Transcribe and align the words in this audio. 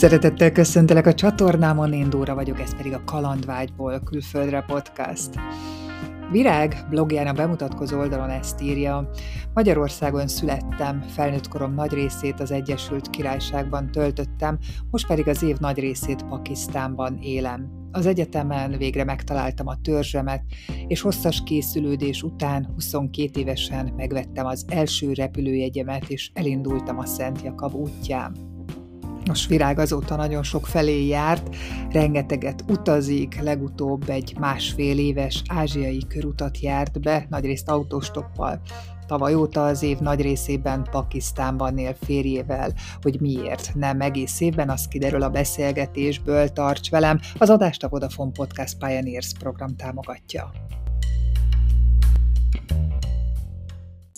Szeretettel 0.00 0.52
köszöntelek 0.52 1.06
a 1.06 1.14
csatornámon, 1.14 1.92
én 1.92 2.10
Dóra 2.10 2.34
vagyok, 2.34 2.60
ez 2.60 2.76
pedig 2.76 2.92
a 2.92 3.04
Kalandvágyból 3.04 4.00
külföldre 4.04 4.64
podcast. 4.66 5.30
Virág 6.30 6.86
blogján 6.90 7.26
a 7.26 7.32
bemutatkozó 7.32 7.98
oldalon 7.98 8.30
ezt 8.30 8.62
írja, 8.62 9.10
Magyarországon 9.54 10.28
születtem, 10.28 11.00
felnőtt 11.00 11.48
korom 11.48 11.74
nagy 11.74 11.92
részét 11.92 12.40
az 12.40 12.50
Egyesült 12.50 13.10
Királyságban 13.10 13.90
töltöttem, 13.90 14.58
most 14.90 15.06
pedig 15.06 15.28
az 15.28 15.42
év 15.42 15.56
nagy 15.58 15.78
részét 15.78 16.26
Pakisztánban 16.28 17.18
élem. 17.22 17.70
Az 17.92 18.06
egyetemen 18.06 18.78
végre 18.78 19.04
megtaláltam 19.04 19.66
a 19.66 19.80
törzsemet, 19.82 20.42
és 20.86 21.00
hosszas 21.00 21.42
készülődés 21.42 22.22
után 22.22 22.70
22 22.74 23.40
évesen 23.40 23.92
megvettem 23.96 24.46
az 24.46 24.64
első 24.68 25.12
repülőjegyemet, 25.12 26.08
és 26.08 26.30
elindultam 26.34 26.98
a 26.98 27.06
Szent 27.06 27.42
Jakab 27.42 27.74
útján. 27.74 28.49
Most 29.30 29.48
Virág 29.48 29.78
azóta 29.78 30.16
nagyon 30.16 30.42
sok 30.42 30.66
felé 30.66 31.06
járt, 31.06 31.56
rengeteget 31.90 32.64
utazik, 32.68 33.40
legutóbb 33.40 34.08
egy 34.08 34.34
másfél 34.38 34.98
éves 34.98 35.42
ázsiai 35.48 36.06
körutat 36.08 36.60
járt 36.60 37.00
be, 37.00 37.26
nagyrészt 37.28 37.68
autostoppal. 37.68 38.60
Tavaly 39.06 39.34
óta 39.34 39.64
az 39.64 39.82
év 39.82 39.98
nagy 39.98 40.20
részében 40.20 40.88
Pakisztánban 40.90 41.78
él 41.78 41.96
férjével, 42.00 42.72
hogy 43.02 43.20
miért 43.20 43.72
nem 43.74 44.00
egész 44.00 44.40
évben, 44.40 44.70
az 44.70 44.88
kiderül 44.88 45.22
a 45.22 45.30
beszélgetésből, 45.30 46.48
tarts 46.48 46.90
velem, 46.90 47.20
az 47.38 47.50
adást 47.50 47.84
a 47.84 47.88
Vodafone 47.88 48.32
Podcast 48.32 48.78
Pioneers 48.78 49.32
program 49.38 49.76
támogatja. 49.76 50.50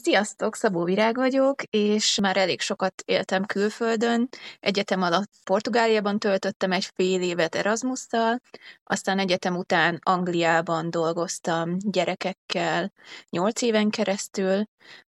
Sziasztok, 0.04 0.56
Szabó 0.56 0.84
Virág 0.84 1.16
vagyok, 1.16 1.62
és 1.62 2.18
már 2.18 2.36
elég 2.36 2.60
sokat 2.60 3.02
éltem 3.06 3.44
külföldön. 3.44 4.28
Egyetem 4.60 5.02
alatt 5.02 5.30
Portugáliában 5.44 6.18
töltöttem 6.18 6.72
egy 6.72 6.88
fél 6.94 7.22
évet 7.22 7.54
Erasmusszal, 7.54 8.40
aztán 8.84 9.18
egyetem 9.18 9.56
után 9.56 9.98
Angliában 10.02 10.90
dolgoztam 10.90 11.76
gyerekekkel 11.78 12.92
nyolc 13.30 13.62
éven 13.62 13.90
keresztül, 13.90 14.64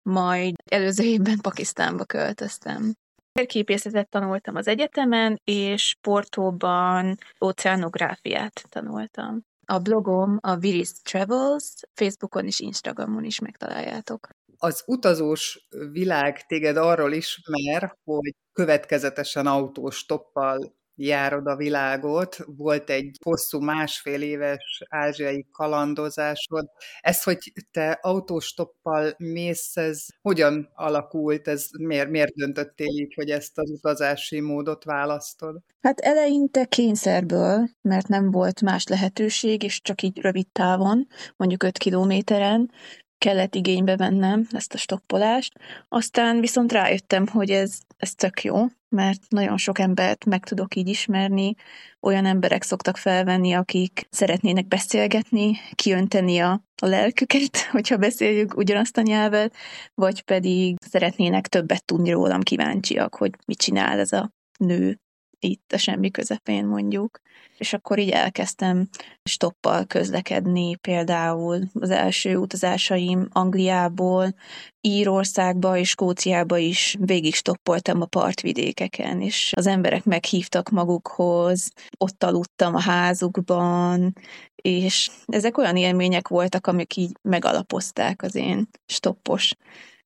majd 0.03 0.55
előző 0.71 1.05
évben 1.05 1.39
Pakisztánba 1.39 2.05
költöztem. 2.05 2.95
Térképészetet 3.33 4.09
tanultam 4.09 4.57
az 4.57 4.67
egyetemen, 4.67 5.41
és 5.45 5.97
Portóban 6.01 7.19
oceanográfiát 7.39 8.65
tanultam. 8.69 9.47
A 9.67 9.79
blogom 9.79 10.39
a 10.41 10.57
Viris 10.57 10.93
Travels, 11.03 11.73
Facebookon 11.95 12.47
és 12.47 12.61
Instagramon 12.61 13.25
is 13.25 13.39
megtaláljátok 13.39 14.29
az 14.59 14.83
utazós 14.87 15.69
világ 15.91 16.47
téged 16.47 16.77
arról 16.77 17.13
ismer, 17.13 17.97
hogy 18.05 18.35
következetesen 18.53 19.47
autós 19.47 20.05
toppal 20.05 20.77
járod 21.01 21.47
a 21.47 21.57
világot, 21.57 22.37
volt 22.57 22.91
egy 22.91 23.17
hosszú 23.25 23.61
másfél 23.61 24.23
éves 24.23 24.83
ázsiai 24.89 25.47
kalandozásod. 25.53 26.67
Ez, 27.01 27.23
hogy 27.23 27.53
te 27.71 27.91
autóstoppal 27.91 29.15
mész, 29.19 29.77
ez 29.77 30.07
hogyan 30.21 30.71
alakult, 30.75 31.49
ez 31.49 31.67
miért, 31.79 32.11
miért 32.11 32.35
döntöttél 32.35 32.87
így, 32.87 33.15
hogy 33.15 33.31
ezt 33.31 33.59
az 33.59 33.71
utazási 33.71 34.41
módot 34.41 34.85
választod? 34.85 35.59
Hát 35.81 36.01
eleinte 36.01 36.65
kényszerből, 36.65 37.69
mert 37.83 38.09
nem 38.09 38.31
volt 38.31 38.61
más 38.61 38.87
lehetőség, 38.87 39.63
és 39.63 39.81
csak 39.81 40.03
így 40.03 40.19
rövid 40.21 40.47
távon, 40.53 41.07
mondjuk 41.37 41.63
5 41.63 41.79
kilométeren, 41.79 42.71
kellett 43.19 43.55
igénybe 43.55 43.97
vennem 43.97 44.47
ezt 44.51 44.75
a 44.75 44.79
stoppolást, 44.79 45.53
aztán 45.89 46.41
viszont 46.41 46.73
rájöttem, 46.73 47.27
hogy 47.27 47.51
ez, 47.51 47.79
ez 47.97 48.15
tök 48.15 48.45
jó, 48.45 48.67
mert 48.89 49.21
nagyon 49.29 49.57
sok 49.57 49.79
embert 49.79 50.25
meg 50.25 50.45
tudok 50.45 50.75
így 50.75 50.89
ismerni, 50.89 51.55
olyan 52.01 52.27
emberek 52.27 52.63
szoktak 52.63 52.97
felvenni, 52.97 53.53
akik 53.53 54.07
szeretnének 54.11 54.69
beszélgetni, 54.69 55.57
kiönteni 55.73 56.39
a, 56.39 56.63
a 56.83 56.87
lelküket, 56.87 57.57
hogyha 57.71 57.97
beszéljük 57.97 58.57
ugyanazt 58.57 58.97
a 58.97 59.03
nyelvet, 59.03 59.55
vagy 59.95 60.23
pedig 60.23 60.77
szeretnének 60.81 61.47
többet 61.47 61.85
tudni 61.85 62.11
rólam, 62.11 62.41
kíváncsiak, 62.41 63.15
hogy 63.15 63.31
mit 63.47 63.59
csinál 63.59 63.99
ez 63.99 64.13
a 64.13 64.31
nő 64.59 64.99
itt 65.41 65.73
a 65.73 65.79
semmi 65.79 66.11
közepén 66.11 66.67
mondjuk. 66.67 67.21
És 67.59 67.73
akkor 67.73 67.99
így 67.99 68.11
elkezdtem 68.11 68.89
stoppal 69.25 69.85
közlekedni, 69.87 70.77
például 70.77 71.63
az 71.73 71.91
első 71.91 72.37
utazásaim 72.37 73.29
Angliából, 73.33 74.35
Írországba 74.81 75.77
és 75.77 75.89
Skóciába 75.89 76.57
is 76.57 76.97
végig 77.01 77.35
stoppoltam 77.35 78.01
a 78.01 78.07
partvidékeken, 78.07 79.21
és 79.21 79.53
az 79.57 79.67
emberek 79.67 80.05
meghívtak 80.05 80.69
magukhoz, 80.69 81.73
ott 81.99 82.25
aludtam 82.25 82.75
a 82.75 82.81
házukban, 82.81 84.13
és 84.57 85.11
ezek 85.27 85.59
olyan 85.59 85.77
élmények 85.77 86.29
voltak, 86.29 86.67
amik 86.67 86.97
így 86.97 87.13
megalapozták 87.23 88.23
az 88.23 88.35
én 88.35 88.69
stoppos 88.87 89.55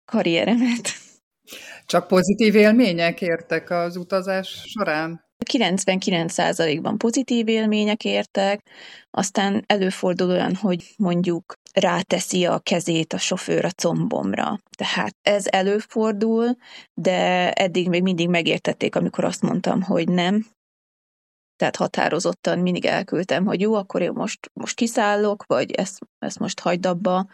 karrieremet. 0.04 0.88
Csak 1.92 2.06
pozitív 2.06 2.54
élmények 2.54 3.20
értek 3.20 3.70
az 3.70 3.96
utazás 3.96 4.64
során? 4.66 5.24
99%-ban 5.52 6.98
pozitív 6.98 7.48
élmények 7.48 8.04
értek, 8.04 8.60
aztán 9.10 9.64
előfordul 9.66 10.30
olyan, 10.30 10.54
hogy 10.54 10.94
mondjuk 10.96 11.54
ráteszi 11.72 12.46
a 12.46 12.58
kezét 12.58 13.12
a 13.12 13.18
sofőr 13.18 13.64
a 13.64 13.70
combomra. 13.70 14.58
Tehát 14.76 15.16
ez 15.22 15.46
előfordul, 15.50 16.56
de 16.94 17.50
eddig 17.52 17.88
még 17.88 18.02
mindig 18.02 18.28
megértették, 18.28 18.96
amikor 18.96 19.24
azt 19.24 19.42
mondtam, 19.42 19.82
hogy 19.82 20.08
nem, 20.08 20.46
tehát 21.56 21.76
határozottan 21.76 22.58
mindig 22.58 22.84
elküldtem, 22.84 23.44
hogy 23.44 23.60
jó, 23.60 23.74
akkor 23.74 24.02
én 24.02 24.12
most, 24.14 24.50
most 24.52 24.76
kiszállok, 24.76 25.44
vagy 25.46 25.70
ezt, 25.70 25.98
ezt 26.18 26.38
most 26.38 26.60
hagyd 26.60 26.86
abba, 26.86 27.26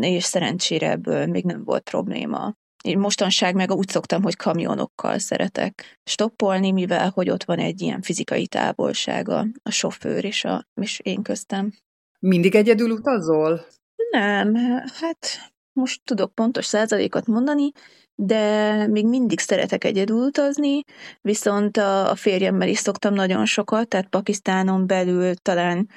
és 0.00 0.24
szerencsére 0.24 0.90
ebből 0.90 1.26
még 1.26 1.44
nem 1.44 1.64
volt 1.64 1.82
probléma. 1.82 2.60
Én 2.82 2.98
mostanság 2.98 3.54
meg 3.54 3.70
úgy 3.70 3.88
szoktam, 3.88 4.22
hogy 4.22 4.36
kamionokkal 4.36 5.18
szeretek 5.18 6.00
stoppolni, 6.04 6.70
mivel 6.70 7.10
hogy 7.10 7.30
ott 7.30 7.44
van 7.44 7.58
egy 7.58 7.80
ilyen 7.80 8.02
fizikai 8.02 8.46
távolsága 8.46 9.46
a 9.62 9.70
sofőr 9.70 10.24
és, 10.24 10.44
a, 10.44 10.66
és 10.80 11.00
én 11.02 11.22
köztem. 11.22 11.72
Mindig 12.18 12.54
egyedül 12.54 12.90
utazol? 12.90 13.66
Nem, 14.10 14.54
hát 15.00 15.52
most 15.72 16.00
tudok 16.04 16.34
pontos 16.34 16.64
százalékot 16.64 17.26
mondani, 17.26 17.72
de 18.14 18.86
még 18.86 19.06
mindig 19.06 19.38
szeretek 19.38 19.84
egyedül 19.84 20.16
utazni, 20.16 20.82
viszont 21.20 21.76
a, 21.76 22.10
a 22.10 22.14
férjemmel 22.14 22.68
is 22.68 22.78
szoktam 22.78 23.14
nagyon 23.14 23.44
sokat, 23.44 23.88
tehát 23.88 24.08
Pakisztánon 24.08 24.86
belül 24.86 25.34
talán 25.34 25.88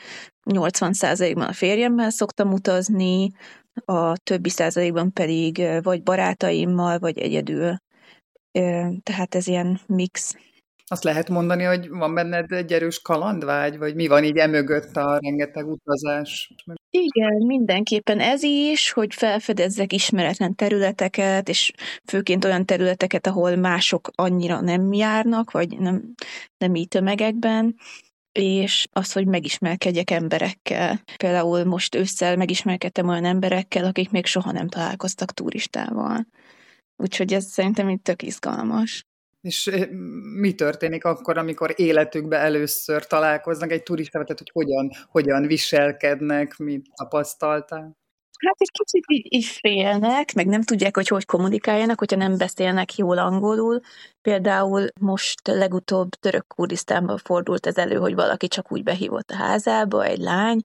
80%-ban 0.51 1.47
a 1.47 1.53
férjemmel 1.53 2.09
szoktam 2.09 2.53
utazni, 2.53 3.31
a 3.85 4.17
többi 4.17 4.49
százalékban 4.49 5.13
pedig 5.13 5.61
vagy 5.81 6.03
barátaimmal, 6.03 6.99
vagy 6.99 7.17
egyedül. 7.17 7.75
Tehát 9.03 9.35
ez 9.35 9.47
ilyen 9.47 9.79
mix. 9.87 10.35
Azt 10.87 11.03
lehet 11.03 11.29
mondani, 11.29 11.63
hogy 11.63 11.89
van 11.89 12.13
benned 12.13 12.51
egy 12.51 12.73
erős 12.73 13.01
kalandvágy, 13.01 13.77
vagy 13.77 13.95
mi 13.95 14.07
van 14.07 14.23
így 14.23 14.37
emögött 14.37 14.95
a 14.95 15.19
rengeteg 15.21 15.67
utazás? 15.67 16.53
Igen, 16.89 17.45
mindenképpen 17.45 18.19
ez 18.19 18.43
is, 18.43 18.91
hogy 18.91 19.13
felfedezzek 19.13 19.93
ismeretlen 19.93 20.55
területeket, 20.55 21.49
és 21.49 21.71
főként 22.03 22.45
olyan 22.45 22.65
területeket, 22.65 23.27
ahol 23.27 23.55
mások 23.55 24.09
annyira 24.15 24.61
nem 24.61 24.93
járnak, 24.93 25.51
vagy 25.51 25.79
nem, 25.79 26.13
nem 26.57 26.75
így 26.75 26.87
tömegekben, 26.87 27.75
és 28.39 28.87
az, 28.91 29.11
hogy 29.11 29.27
megismerkedjek 29.27 30.11
emberekkel. 30.11 31.01
Például 31.17 31.63
most 31.63 31.95
ősszel 31.95 32.35
megismerkedtem 32.35 33.07
olyan 33.07 33.25
emberekkel, 33.25 33.85
akik 33.85 34.11
még 34.11 34.25
soha 34.25 34.51
nem 34.51 34.67
találkoztak 34.67 35.31
turistával. 35.31 36.27
Úgyhogy 36.95 37.33
ez 37.33 37.45
szerintem 37.45 37.89
itt 37.89 38.03
tök 38.03 38.21
izgalmas. 38.21 39.05
És 39.41 39.67
eh, 39.67 39.87
mi 40.39 40.53
történik 40.53 41.05
akkor, 41.05 41.37
amikor 41.37 41.73
életükben 41.75 42.41
először 42.41 43.05
találkoznak 43.05 43.71
egy 43.71 43.83
turistával, 43.83 44.27
tehát 44.27 44.41
hogy 44.41 44.51
hogyan, 44.53 44.89
hogyan 45.09 45.47
viselkednek, 45.47 46.57
mit 46.57 46.85
tapasztaltál? 46.95 47.97
Hát 48.39 48.55
egy 48.57 48.71
kicsit 48.71 49.03
így, 49.07 49.33
így 49.33 49.45
félnek, 49.45 50.33
meg 50.33 50.47
nem 50.47 50.61
tudják, 50.61 50.95
hogy 50.95 51.07
hogy 51.07 51.25
kommunikáljanak, 51.25 51.99
hogyha 51.99 52.17
nem 52.17 52.37
beszélnek 52.37 52.95
jól 52.95 53.17
angolul. 53.17 53.79
Például 54.21 54.87
most 54.99 55.47
legutóbb 55.47 56.09
török 56.09 56.47
Kurdisztánban 56.47 57.17
fordult 57.17 57.65
ez 57.65 57.77
elő, 57.77 57.95
hogy 57.95 58.15
valaki 58.15 58.47
csak 58.47 58.71
úgy 58.71 58.83
behívott 58.83 59.31
a 59.31 59.35
házába, 59.35 60.05
egy 60.05 60.19
lány, 60.19 60.61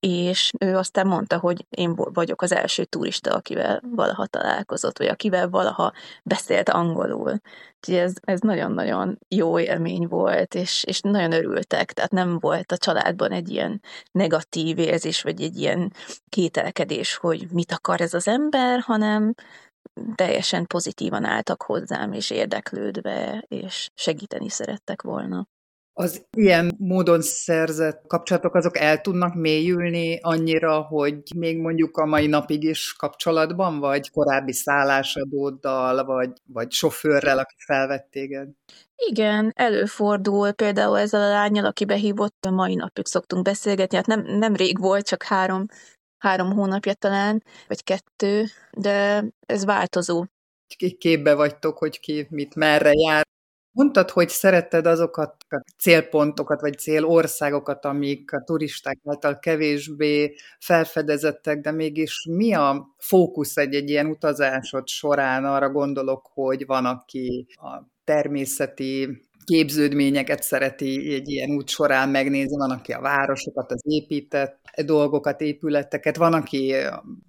és 0.00 0.50
ő 0.58 0.76
aztán 0.76 1.06
mondta, 1.06 1.38
hogy 1.38 1.66
én 1.70 1.94
vagyok 1.94 2.42
az 2.42 2.52
első 2.52 2.84
turista, 2.84 3.34
akivel 3.34 3.80
valaha 3.90 4.26
találkozott, 4.26 4.98
vagy 4.98 5.06
akivel 5.06 5.48
valaha 5.48 5.92
beszélt 6.22 6.68
angolul. 6.68 7.40
Úgyhogy 7.88 8.02
ez, 8.02 8.12
ez 8.22 8.40
nagyon-nagyon 8.40 9.18
jó 9.28 9.58
élmény 9.58 10.06
volt, 10.06 10.54
és, 10.54 10.84
és 10.86 11.00
nagyon 11.00 11.32
örültek, 11.32 11.92
tehát 11.92 12.10
nem 12.10 12.38
volt 12.38 12.72
a 12.72 12.76
családban 12.76 13.30
egy 13.32 13.50
ilyen 13.50 13.82
negatív 14.12 14.78
érzés, 14.78 15.22
vagy 15.22 15.42
egy 15.42 15.56
ilyen 15.56 15.92
kételkedés, 16.28 17.16
hogy 17.16 17.46
mit 17.50 17.72
akar 17.72 18.00
ez 18.00 18.14
az 18.14 18.28
ember, 18.28 18.80
hanem 18.80 19.34
teljesen 20.14 20.66
pozitívan 20.66 21.24
álltak 21.24 21.62
hozzám, 21.62 22.12
és 22.12 22.30
érdeklődve, 22.30 23.44
és 23.48 23.90
segíteni 23.94 24.48
szerettek 24.48 25.02
volna. 25.02 25.46
Az 25.96 26.26
ilyen 26.36 26.74
módon 26.78 27.20
szerzett 27.20 28.06
kapcsolatok 28.06 28.54
azok 28.54 28.78
el 28.78 29.00
tudnak 29.00 29.34
mélyülni 29.34 30.18
annyira, 30.22 30.80
hogy 30.80 31.22
még 31.36 31.58
mondjuk 31.58 31.96
a 31.96 32.06
mai 32.06 32.26
napig 32.26 32.62
is 32.62 32.94
kapcsolatban 32.98 33.78
vagy 33.78 34.10
korábbi 34.10 34.52
szállásadóddal, 34.52 36.04
vagy, 36.04 36.30
vagy 36.46 36.72
sofőrrel, 36.72 37.38
aki 37.38 37.54
felvett 37.58 38.08
téged? 38.10 38.48
Igen, 38.96 39.52
előfordul 39.54 40.52
például 40.52 40.98
ezzel 40.98 41.20
a 41.20 41.28
lányjal, 41.28 41.64
aki 41.64 41.84
behívott, 41.84 42.44
a 42.46 42.50
mai 42.50 42.74
napig 42.74 43.06
szoktunk 43.06 43.42
beszélgetni, 43.44 43.96
hát 43.96 44.06
nem, 44.06 44.20
nem 44.20 44.54
rég 44.54 44.78
volt, 44.78 45.06
csak 45.06 45.22
három, 45.22 45.66
három 46.18 46.52
hónapja 46.52 46.94
talán, 46.94 47.42
vagy 47.68 47.84
kettő, 47.84 48.44
de 48.70 49.24
ez 49.46 49.64
változó. 49.64 50.24
Képbe 50.98 51.34
vagytok, 51.34 51.78
hogy 51.78 52.00
ki 52.00 52.26
mit 52.30 52.54
merre 52.54 52.90
jár. 52.92 53.26
Mondtad, 53.74 54.10
hogy 54.10 54.28
szeretted 54.28 54.86
azokat 54.86 55.34
a 55.48 55.64
célpontokat, 55.78 56.60
vagy 56.60 56.78
célországokat, 56.78 57.84
amik 57.84 58.32
a 58.32 58.42
turisták 58.42 58.98
által 59.04 59.38
kevésbé 59.38 60.34
felfedezettek, 60.58 61.60
de 61.60 61.70
mégis 61.70 62.26
mi 62.30 62.52
a 62.52 62.94
fókusz 62.98 63.56
egy-egy 63.56 63.90
ilyen 63.90 64.06
utazásod 64.06 64.88
során? 64.88 65.44
Arra 65.44 65.70
gondolok, 65.70 66.30
hogy 66.34 66.66
van, 66.66 66.84
aki 66.84 67.46
a 67.48 67.82
természeti 68.04 69.22
képződményeket 69.44 70.42
szereti 70.42 71.14
egy 71.14 71.28
ilyen 71.28 71.50
út 71.50 71.68
során 71.68 72.08
megnézni, 72.08 72.56
van, 72.56 72.70
aki 72.70 72.92
a 72.92 73.00
városokat, 73.00 73.72
az 73.72 73.82
épített 73.84 74.58
dolgokat, 74.84 75.40
épületeket, 75.40 76.16
van, 76.16 76.32
aki 76.32 76.74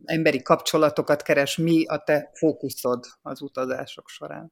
emberi 0.05 0.41
kapcsolatokat 0.41 1.21
keres. 1.21 1.57
Mi 1.57 1.85
a 1.85 2.03
te 2.03 2.31
fókuszod 2.33 3.05
az 3.21 3.41
utazások 3.41 4.09
során? 4.09 4.51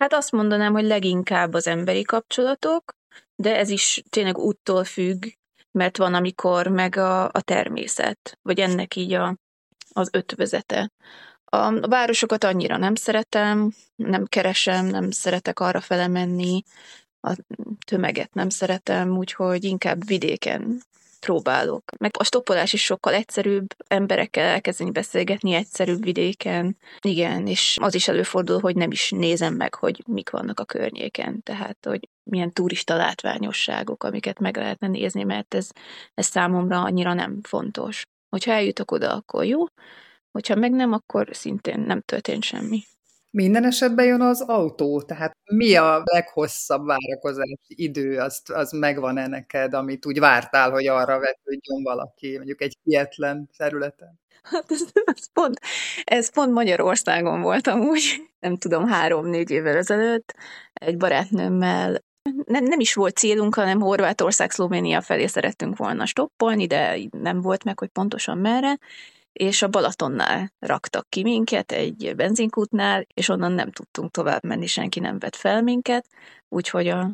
Hát 0.00 0.12
azt 0.12 0.32
mondanám, 0.32 0.72
hogy 0.72 0.84
leginkább 0.84 1.54
az 1.54 1.66
emberi 1.66 2.02
kapcsolatok, 2.02 2.92
de 3.36 3.56
ez 3.56 3.70
is 3.70 4.02
tényleg 4.08 4.38
úttól 4.38 4.84
függ, 4.84 5.26
mert 5.70 5.96
van, 5.96 6.14
amikor 6.14 6.66
meg 6.66 6.96
a, 6.96 7.24
a 7.24 7.40
természet, 7.40 8.38
vagy 8.42 8.58
ennek 8.58 8.96
így 8.96 9.12
a, 9.12 9.36
az 9.92 10.08
ötvözete. 10.12 10.90
A, 11.44 11.88
városokat 11.88 12.44
annyira 12.44 12.76
nem 12.76 12.94
szeretem, 12.94 13.72
nem 13.96 14.24
keresem, 14.24 14.86
nem 14.86 15.10
szeretek 15.10 15.60
arra 15.60 15.80
fele 15.80 16.06
menni, 16.06 16.62
a 17.20 17.36
tömeget 17.86 18.34
nem 18.34 18.48
szeretem, 18.48 19.16
úgyhogy 19.16 19.64
inkább 19.64 20.06
vidéken 20.06 20.82
próbálok. 21.20 21.82
Meg 21.98 22.10
a 22.18 22.24
stoppolás 22.24 22.72
is 22.72 22.82
sokkal 22.82 23.14
egyszerűbb, 23.14 23.74
emberekkel 23.88 24.44
elkezdeni 24.44 24.90
beszélgetni 24.90 25.52
egyszerűbb 25.52 26.02
vidéken. 26.02 26.76
Igen, 27.00 27.46
és 27.46 27.76
az 27.80 27.94
is 27.94 28.08
előfordul, 28.08 28.60
hogy 28.60 28.76
nem 28.76 28.90
is 28.90 29.10
nézem 29.10 29.54
meg, 29.54 29.74
hogy 29.74 30.02
mik 30.06 30.30
vannak 30.30 30.60
a 30.60 30.64
környéken. 30.64 31.42
Tehát, 31.42 31.78
hogy 31.82 32.08
milyen 32.30 32.52
turista 32.52 32.96
látványosságok, 32.96 34.04
amiket 34.04 34.38
meg 34.38 34.56
lehetne 34.56 34.88
nézni, 34.88 35.22
mert 35.22 35.54
ez, 35.54 35.68
ez 36.14 36.26
számomra 36.26 36.82
annyira 36.82 37.12
nem 37.14 37.40
fontos. 37.42 38.02
Hogyha 38.28 38.52
eljutok 38.52 38.90
oda, 38.90 39.14
akkor 39.14 39.44
jó, 39.44 39.64
hogyha 40.32 40.54
meg 40.54 40.72
nem, 40.72 40.92
akkor 40.92 41.28
szintén 41.30 41.80
nem 41.80 42.00
történt 42.00 42.42
semmi. 42.42 42.82
Minden 43.30 43.64
esetben 43.64 44.06
jön 44.06 44.20
az 44.20 44.40
autó, 44.40 45.02
tehát 45.02 45.32
mi 45.52 45.74
a 45.74 46.02
leghosszabb 46.04 46.86
várakozási 46.86 47.74
idő, 47.74 48.18
azt, 48.18 48.50
az 48.50 48.72
megvan-e 48.72 49.26
neked, 49.26 49.74
amit 49.74 50.06
úgy 50.06 50.18
vártál, 50.18 50.70
hogy 50.70 50.86
arra 50.86 51.18
vetődjön 51.18 51.82
valaki, 51.82 52.36
mondjuk 52.36 52.60
egy 52.62 52.76
kietlen 52.84 53.50
területen? 53.56 54.20
Hát 54.42 54.64
ez, 54.68 54.80
ez, 55.04 55.32
pont, 55.32 55.60
ez 56.04 56.32
pont 56.32 56.52
Magyarországon 56.52 57.40
volt 57.40 57.66
amúgy, 57.66 58.30
nem 58.40 58.56
tudom, 58.56 58.86
három-négy 58.86 59.50
évvel 59.50 59.76
ezelőtt, 59.76 60.34
egy 60.72 60.96
barátnőmmel 60.96 62.02
nem, 62.44 62.64
nem 62.64 62.80
is 62.80 62.94
volt 62.94 63.16
célunk, 63.16 63.54
hanem 63.54 63.80
Horvátország, 63.80 64.50
Szlovénia 64.50 65.00
felé 65.00 65.26
szerettünk 65.26 65.76
volna 65.76 66.06
stoppolni, 66.06 66.66
de 66.66 66.98
nem 67.10 67.40
volt 67.40 67.64
meg, 67.64 67.78
hogy 67.78 67.88
pontosan 67.88 68.38
merre, 68.38 68.78
és 69.32 69.62
a 69.62 69.68
Balatonnál 69.68 70.52
raktak 70.58 71.08
ki 71.08 71.22
minket 71.22 71.72
egy 71.72 72.12
benzinkútnál, 72.16 73.06
és 73.14 73.28
onnan 73.28 73.52
nem 73.52 73.70
tudtunk 73.70 74.10
tovább 74.10 74.44
menni, 74.44 74.66
senki 74.66 75.00
nem 75.00 75.18
vett 75.18 75.36
fel 75.36 75.62
minket, 75.62 76.06
úgyhogy 76.48 76.88
a 76.88 77.10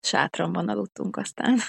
sátramban 0.00 0.68
aludtunk 0.68 1.16
aztán. 1.16 1.58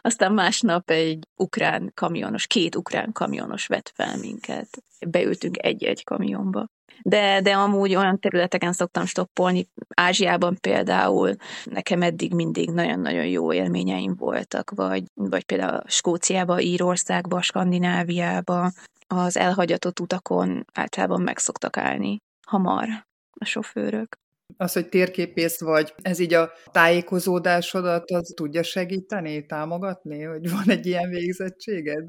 Aztán 0.00 0.32
másnap 0.32 0.90
egy 0.90 1.26
ukrán 1.36 1.90
kamionos, 1.94 2.46
két 2.46 2.76
ukrán 2.76 3.12
kamionos 3.12 3.66
vett 3.66 3.92
fel 3.94 4.16
minket. 4.16 4.68
Beültünk 5.06 5.64
egy-egy 5.64 6.04
kamionba. 6.04 6.66
De, 7.02 7.40
de 7.40 7.52
amúgy 7.52 7.94
olyan 7.94 8.18
területeken 8.18 8.72
szoktam 8.72 9.06
stoppolni, 9.06 9.68
Ázsiában 9.94 10.58
például 10.60 11.36
nekem 11.64 12.02
eddig 12.02 12.34
mindig 12.34 12.70
nagyon-nagyon 12.70 13.26
jó 13.26 13.52
élményeim 13.52 14.14
voltak, 14.14 14.70
vagy, 14.70 15.04
vagy 15.14 15.44
például 15.44 15.82
Skóciába, 15.86 16.60
Írországba, 16.60 17.42
Skandináviába, 17.42 18.72
az 19.06 19.36
elhagyatott 19.36 20.00
utakon 20.00 20.64
általában 20.72 21.22
meg 21.22 21.38
szoktak 21.38 21.76
állni 21.76 22.16
hamar 22.46 22.88
a 23.40 23.44
sofőrök. 23.44 24.14
Az, 24.56 24.72
hogy 24.72 24.88
térképész 24.88 25.60
vagy, 25.60 25.94
ez 26.02 26.18
így 26.18 26.34
a 26.34 26.50
tájékozódásodat 26.72 28.10
az 28.10 28.32
tudja 28.36 28.62
segíteni, 28.62 29.46
támogatni, 29.46 30.22
hogy 30.22 30.50
van 30.50 30.70
egy 30.70 30.86
ilyen 30.86 31.08
végzettséged? 31.08 32.08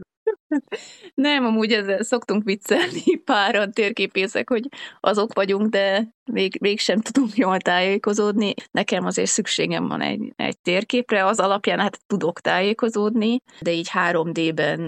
Nem, 1.13 1.45
amúgy 1.45 1.71
ezzel 1.71 2.03
szoktunk 2.03 2.43
viccelni 2.43 3.15
páran 3.25 3.71
térképészek, 3.71 4.49
hogy 4.49 4.67
azok 4.99 5.33
vagyunk, 5.33 5.69
de 5.69 6.07
még, 6.31 6.57
mégsem 6.61 7.01
tudunk 7.01 7.35
jól 7.35 7.57
tájékozódni. 7.57 8.53
Nekem 8.71 9.05
azért 9.05 9.29
szükségem 9.29 9.87
van 9.87 10.01
egy, 10.01 10.33
egy 10.35 10.59
térképre, 10.59 11.25
az 11.25 11.39
alapján 11.39 11.79
hát 11.79 11.99
tudok 12.05 12.39
tájékozódni, 12.39 13.41
de 13.61 13.71
így 13.71 13.89
3D-ben 13.93 14.81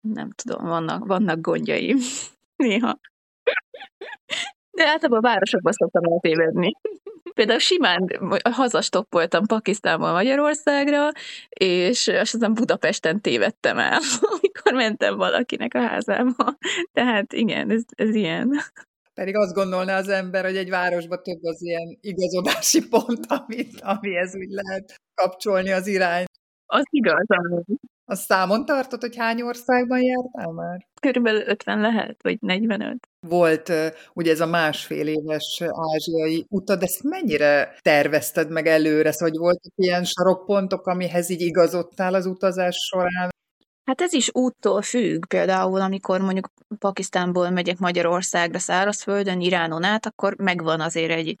nem 0.00 0.30
tudom, 0.30 0.66
vannak, 0.66 1.06
vannak 1.06 1.40
gondjaim 1.40 1.98
néha. 2.64 2.98
De 4.70 4.86
általában 4.86 5.18
a 5.18 5.28
városokban 5.28 5.72
szoktam 5.72 6.12
eltévedni. 6.12 6.72
Például 7.34 7.58
simán 7.58 8.30
hazastoppoltam 8.50 9.46
Pakisztánból 9.46 10.12
Magyarországra, 10.12 11.10
és 11.48 12.08
azt 12.08 12.32
hiszem 12.32 12.54
Budapesten 12.54 13.20
tévedtem 13.20 13.78
el, 13.78 13.98
amikor 14.40 14.72
mentem 14.72 15.16
valakinek 15.16 15.74
a 15.74 15.80
házába. 15.80 16.56
Tehát 16.92 17.32
igen, 17.32 17.70
ez, 17.70 17.82
ez 17.96 18.14
ilyen. 18.14 18.60
Pedig 19.14 19.36
azt 19.36 19.54
gondolná 19.54 19.98
az 19.98 20.08
ember, 20.08 20.44
hogy 20.44 20.56
egy 20.56 20.70
városban 20.70 21.22
több 21.22 21.42
az 21.42 21.62
ilyen 21.62 21.98
igazodási 22.00 22.88
pont, 22.88 23.26
amit, 23.38 23.80
amihez 23.80 24.36
úgy 24.36 24.50
lehet 24.50 24.94
kapcsolni 25.14 25.70
az 25.70 25.86
irány. 25.86 26.24
Az 26.66 26.84
igaz, 26.90 27.26
azt 28.10 28.24
számon 28.24 28.64
tartott, 28.64 29.00
hogy 29.00 29.16
hány 29.16 29.42
országban 29.42 30.02
jártál 30.02 30.52
már? 30.52 30.86
Körülbelül 31.00 31.42
50 31.46 31.80
lehet, 31.80 32.22
vagy 32.22 32.38
45. 32.40 32.96
Volt 33.28 33.72
ugye 34.12 34.30
ez 34.30 34.40
a 34.40 34.46
másfél 34.46 35.06
éves 35.06 35.62
ázsiai 35.92 36.46
utad, 36.48 36.82
ezt 36.82 37.02
mennyire 37.02 37.74
tervezted 37.80 38.50
meg 38.50 38.66
előre, 38.66 39.12
szóval, 39.12 39.28
hogy 39.28 39.38
voltak 39.38 39.72
ilyen 39.74 40.04
sarokpontok, 40.04 40.86
amihez 40.86 41.30
így 41.30 41.40
igazodtál 41.40 42.14
az 42.14 42.26
utazás 42.26 42.76
során? 42.76 43.28
Hát 43.84 44.00
ez 44.00 44.12
is 44.12 44.30
úttól 44.32 44.82
függ, 44.82 45.26
például 45.26 45.80
amikor 45.80 46.20
mondjuk 46.20 46.48
Pakisztánból 46.78 47.50
megyek 47.50 47.78
Magyarországra 47.78 48.58
szárazföldön, 48.58 49.40
Iránon 49.40 49.84
át, 49.84 50.06
akkor 50.06 50.34
megvan 50.36 50.80
azért 50.80 51.10
egy, 51.10 51.36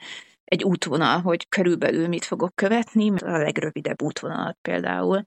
egy 0.50 0.64
útvonal, 0.64 1.20
hogy 1.20 1.48
körülbelül 1.48 2.08
mit 2.08 2.24
fogok 2.24 2.54
követni, 2.54 3.10
a 3.10 3.36
legrövidebb 3.36 4.02
útvonalat 4.02 4.58
például 4.62 5.24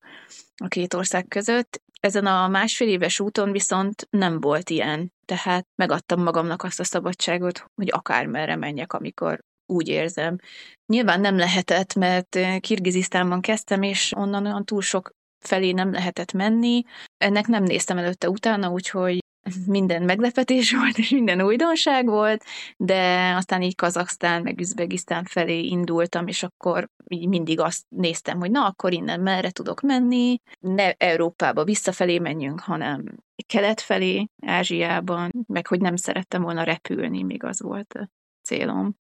a 0.63 0.67
két 0.67 0.93
ország 0.93 1.27
között. 1.27 1.81
Ezen 1.99 2.25
a 2.25 2.47
másfél 2.47 2.87
éves 2.87 3.19
úton 3.19 3.51
viszont 3.51 4.07
nem 4.09 4.39
volt 4.39 4.69
ilyen, 4.69 5.13
tehát 5.25 5.67
megadtam 5.75 6.23
magamnak 6.23 6.63
azt 6.63 6.79
a 6.79 6.83
szabadságot, 6.83 7.65
hogy 7.75 7.89
akármerre 7.91 8.55
menjek, 8.55 8.93
amikor 8.93 9.39
úgy 9.65 9.87
érzem. 9.87 10.37
Nyilván 10.85 11.21
nem 11.21 11.37
lehetett, 11.37 11.93
mert 11.93 12.39
Kirgizisztánban 12.59 13.41
kezdtem, 13.41 13.81
és 13.81 14.13
onnan 14.15 14.45
olyan 14.45 14.65
túl 14.65 14.81
sok 14.81 15.11
felé 15.39 15.71
nem 15.71 15.91
lehetett 15.91 16.31
menni. 16.31 16.83
Ennek 17.17 17.47
nem 17.47 17.63
néztem 17.63 17.97
előtte 17.97 18.29
utána, 18.29 18.69
úgyhogy 18.69 19.17
minden 19.65 20.03
meglepetés 20.03 20.73
volt, 20.73 20.97
és 20.97 21.09
minden 21.09 21.41
újdonság 21.41 22.05
volt, 22.05 22.43
de 22.77 23.33
aztán 23.35 23.61
így 23.61 23.75
Kazaksztán, 23.75 24.41
meg 24.41 24.59
Üzbegisztán 24.59 25.23
felé 25.23 25.59
indultam, 25.59 26.27
és 26.27 26.43
akkor 26.43 26.89
így 27.07 27.27
mindig 27.27 27.59
azt 27.59 27.83
néztem, 27.89 28.39
hogy 28.39 28.51
na, 28.51 28.65
akkor 28.65 28.93
innen 28.93 29.19
merre 29.19 29.51
tudok 29.51 29.81
menni, 29.81 30.37
ne 30.59 30.91
Európába 30.91 31.63
visszafelé 31.63 32.19
menjünk, 32.19 32.59
hanem 32.59 33.03
kelet 33.47 33.81
felé, 33.81 34.27
Ázsiában, 34.41 35.31
meg 35.47 35.67
hogy 35.67 35.81
nem 35.81 35.95
szerettem 35.95 36.41
volna 36.41 36.63
repülni, 36.63 37.23
még 37.23 37.43
az 37.43 37.61
volt 37.61 37.93
a 37.93 38.09
célom. 38.41 38.95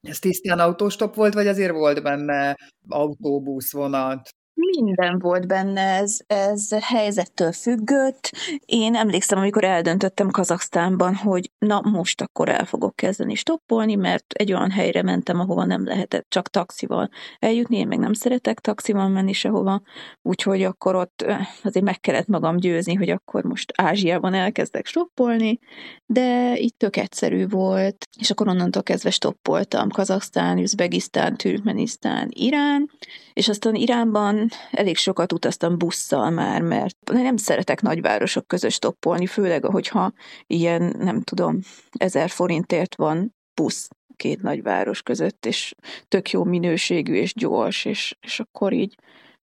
Ez 0.00 0.18
tisztán 0.18 0.58
autóstop 0.58 1.14
volt, 1.14 1.34
vagy 1.34 1.46
azért 1.46 1.72
volt 1.72 2.02
benne 2.02 2.56
autóbusz, 2.88 3.72
vonat? 3.72 4.28
Minden 4.54 5.18
volt 5.18 5.46
benne, 5.46 5.80
ez, 5.80 6.16
ez 6.26 6.68
helyzettől 6.80 7.52
függött. 7.52 8.30
Én 8.64 8.94
emlékszem, 8.94 9.38
amikor 9.38 9.64
eldöntöttem 9.64 10.30
Kazaksztánban, 10.30 11.14
hogy 11.14 11.50
na 11.58 11.80
most 11.84 12.20
akkor 12.20 12.48
el 12.48 12.64
fogok 12.64 12.96
kezdeni 12.96 13.34
stoppolni, 13.34 13.94
mert 13.94 14.32
egy 14.32 14.52
olyan 14.52 14.70
helyre 14.70 15.02
mentem, 15.02 15.40
ahova 15.40 15.64
nem 15.64 15.84
lehetett 15.84 16.26
csak 16.28 16.48
taxival 16.48 17.08
eljutni, 17.38 17.76
én 17.76 17.88
meg 17.88 17.98
nem 17.98 18.12
szeretek 18.12 18.60
taxival 18.60 19.08
menni 19.08 19.32
sehova, 19.32 19.82
úgyhogy 20.22 20.62
akkor 20.62 20.94
ott 20.94 21.24
azért 21.62 21.84
meg 21.84 22.00
kellett 22.00 22.26
magam 22.26 22.56
győzni, 22.56 22.94
hogy 22.94 23.10
akkor 23.10 23.44
most 23.44 23.72
Ázsiában 23.76 24.34
elkezdek 24.34 24.86
stoppolni, 24.86 25.58
de 26.06 26.56
itt 26.56 26.78
tök 26.78 26.96
egyszerű 26.96 27.48
volt, 27.48 28.04
és 28.20 28.30
akkor 28.30 28.48
onnantól 28.48 28.82
kezdve 28.82 29.10
stoppoltam 29.10 29.88
Kazaksztán, 29.88 30.58
Üzbegisztán, 30.58 31.36
Türkmenisztán, 31.36 32.28
Irán, 32.30 32.90
és 33.32 33.48
aztán 33.48 33.74
Iránban 33.74 34.43
elég 34.70 34.96
sokat 34.96 35.32
utaztam 35.32 35.78
busszal 35.78 36.30
már, 36.30 36.62
mert 36.62 36.96
nem 37.12 37.36
szeretek 37.36 37.80
nagyvárosok 37.80 38.46
között 38.46 38.70
stoppolni, 38.70 39.26
főleg, 39.26 39.64
hogyha 39.64 40.12
ilyen, 40.46 40.94
nem 40.98 41.20
tudom, 41.20 41.58
ezer 41.92 42.30
forintért 42.30 42.94
van 42.94 43.34
busz 43.54 43.88
két 44.16 44.42
nagyváros 44.42 45.02
között, 45.02 45.46
és 45.46 45.74
tök 46.08 46.30
jó 46.30 46.44
minőségű 46.44 47.14
és 47.14 47.34
gyors, 47.34 47.84
és, 47.84 48.16
és 48.20 48.40
akkor 48.40 48.72
így 48.72 48.94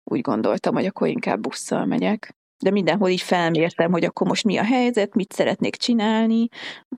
úgy 0.03 0.21
gondoltam, 0.21 0.73
hogy 0.73 0.85
akkor 0.85 1.07
inkább 1.07 1.39
busszal 1.39 1.85
megyek 1.85 2.35
de 2.61 2.71
mindenhol 2.71 3.09
így 3.09 3.21
felmértem, 3.21 3.91
hogy 3.91 4.03
akkor 4.03 4.27
most 4.27 4.43
mi 4.43 4.57
a 4.57 4.63
helyzet, 4.63 5.15
mit 5.15 5.33
szeretnék 5.33 5.75
csinálni. 5.75 6.47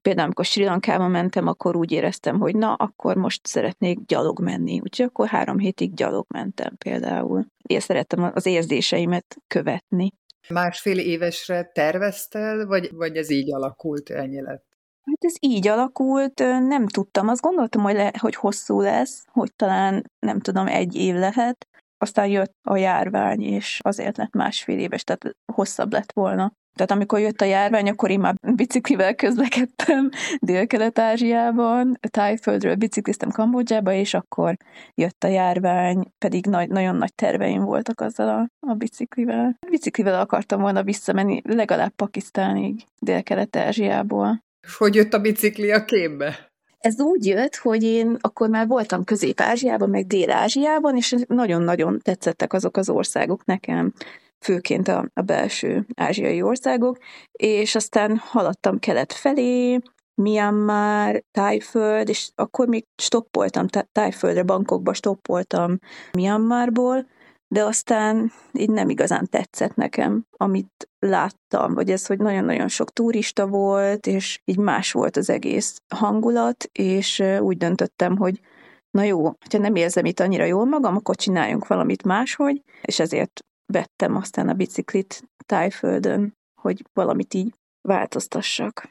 Például, 0.01 0.25
amikor 0.25 0.45
Sri 0.45 0.63
Lankában 0.63 1.11
mentem, 1.11 1.47
akkor 1.47 1.75
úgy 1.75 1.91
éreztem, 1.91 2.39
hogy 2.39 2.55
na, 2.55 2.73
akkor 2.73 3.15
most 3.15 3.45
szeretnék 3.45 3.99
gyalog 4.05 4.39
menni. 4.39 4.79
Úgyhogy 4.79 5.05
akkor 5.05 5.27
három 5.27 5.57
hétig 5.57 5.93
gyalog 5.93 6.25
mentem 6.33 6.75
például. 6.77 7.45
Én 7.61 7.79
szerettem 7.79 8.31
az 8.33 8.45
érzéseimet 8.45 9.37
követni. 9.47 10.11
Másfél 10.49 10.99
évesre 10.99 11.63
terveztel, 11.73 12.65
vagy, 12.65 12.91
vagy 12.93 13.15
ez 13.15 13.29
így 13.29 13.53
alakult, 13.53 14.09
ennyi 14.09 14.41
lett? 14.41 14.65
Hát 15.05 15.17
ez 15.19 15.33
így 15.39 15.67
alakult, 15.67 16.39
nem 16.67 16.87
tudtam. 16.87 17.27
Azt 17.27 17.41
gondoltam, 17.41 17.81
hogy, 17.81 17.93
le, 17.93 18.11
hogy 18.19 18.35
hosszú 18.35 18.81
lesz, 18.81 19.25
hogy 19.31 19.53
talán 19.55 20.11
nem 20.19 20.39
tudom, 20.39 20.67
egy 20.67 20.95
év 20.95 21.15
lehet, 21.15 21.67
aztán 22.03 22.27
jött 22.27 22.53
a 22.61 22.77
járvány, 22.77 23.41
és 23.41 23.79
azért 23.83 24.17
lett 24.17 24.33
másfél 24.33 24.79
éves, 24.79 25.03
tehát 25.03 25.35
hosszabb 25.53 25.91
lett 25.91 26.11
volna. 26.13 26.51
Tehát 26.75 26.91
amikor 26.91 27.19
jött 27.19 27.41
a 27.41 27.45
járvány, 27.45 27.89
akkor 27.89 28.09
én 28.09 28.19
már 28.19 28.35
biciklivel 28.55 29.15
közlekedtem 29.15 30.09
Dél-Kelet-Ázsiában, 30.47 31.97
Tájföldről 32.09 32.75
bicikliztem 32.75 33.29
Kambodzsába, 33.29 33.93
és 33.93 34.13
akkor 34.13 34.55
jött 34.95 35.23
a 35.23 35.27
járvány, 35.27 36.11
pedig 36.17 36.45
nagy, 36.45 36.69
nagyon 36.69 36.95
nagy 36.95 37.13
terveim 37.15 37.63
voltak 37.63 38.01
azzal 38.01 38.29
a, 38.29 38.69
a 38.71 38.73
biciklivel. 38.73 39.57
Biciklivel 39.69 40.19
akartam 40.19 40.61
volna 40.61 40.83
visszamenni 40.83 41.41
legalább 41.43 41.91
Pakisztánig, 41.95 42.83
Dél-Kelet-Ázsiából. 42.99 44.43
És 44.67 44.75
hogy 44.75 44.95
jött 44.95 45.13
a 45.13 45.19
bicikli 45.19 45.71
a 45.71 45.85
képbe? 45.85 46.52
Ez 46.83 47.01
úgy 47.01 47.25
jött, 47.25 47.55
hogy 47.55 47.83
én 47.83 48.17
akkor 48.21 48.49
már 48.49 48.67
voltam 48.67 49.03
Közép-Ázsiában, 49.03 49.89
meg 49.89 50.07
Dél-Ázsiában, 50.07 50.95
és 50.95 51.15
nagyon-nagyon 51.27 51.99
tetszettek 52.01 52.53
azok 52.53 52.77
az 52.77 52.89
országok 52.89 53.45
nekem, 53.45 53.93
főként 54.39 54.87
a, 54.87 55.09
a 55.13 55.21
belső 55.21 55.85
ázsiai 55.95 56.41
országok, 56.41 56.97
és 57.31 57.75
aztán 57.75 58.17
haladtam 58.17 58.79
kelet 58.79 59.13
felé, 59.13 59.79
Myanmar, 60.15 61.23
Tájföld, 61.31 62.09
és 62.09 62.29
akkor 62.35 62.67
még 62.67 62.85
stoppoltam 62.95 63.65
Tájföldre, 63.91 64.43
Bangkokba 64.43 64.93
stoppoltam 64.93 65.77
Myanmarból, 66.13 67.07
de 67.53 67.63
aztán 67.63 68.31
így 68.51 68.69
nem 68.69 68.89
igazán 68.89 69.29
tetszett 69.29 69.75
nekem, 69.75 70.25
amit 70.37 70.89
láttam, 70.99 71.73
vagy 71.73 71.91
ez, 71.91 72.05
hogy 72.05 72.17
nagyon-nagyon 72.17 72.67
sok 72.67 72.91
turista 72.91 73.47
volt, 73.47 74.07
és 74.07 74.39
így 74.45 74.57
más 74.57 74.91
volt 74.91 75.17
az 75.17 75.29
egész 75.29 75.81
hangulat, 75.95 76.63
és 76.71 77.23
úgy 77.39 77.57
döntöttem, 77.57 78.17
hogy 78.17 78.39
na 78.91 79.03
jó, 79.03 79.23
ha 79.23 79.57
nem 79.57 79.75
érzem 79.75 80.05
itt 80.05 80.19
annyira 80.19 80.43
jól 80.43 80.65
magam, 80.65 80.95
akkor 80.95 81.15
csináljunk 81.15 81.67
valamit 81.67 82.03
máshogy, 82.03 82.61
és 82.81 82.99
ezért 82.99 83.39
vettem 83.73 84.15
aztán 84.15 84.49
a 84.49 84.53
biciklit 84.53 85.23
tájföldön, 85.45 86.33
hogy 86.61 86.83
valamit 86.93 87.33
így 87.33 87.53
változtassak. 87.87 88.89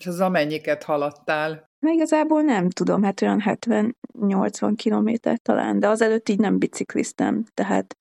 És 0.00 0.06
az 0.06 0.20
amennyiket 0.20 0.82
haladtál? 0.82 1.65
Na 1.78 1.90
igazából 1.90 2.42
nem 2.42 2.70
tudom, 2.70 3.02
hát 3.02 3.22
olyan 3.22 3.42
70-80 3.44 4.72
kilométer 4.76 5.38
talán, 5.38 5.80
de 5.80 5.88
azelőtt 5.88 6.28
így 6.28 6.38
nem 6.38 6.58
bicikliztem, 6.58 7.44
tehát 7.54 7.96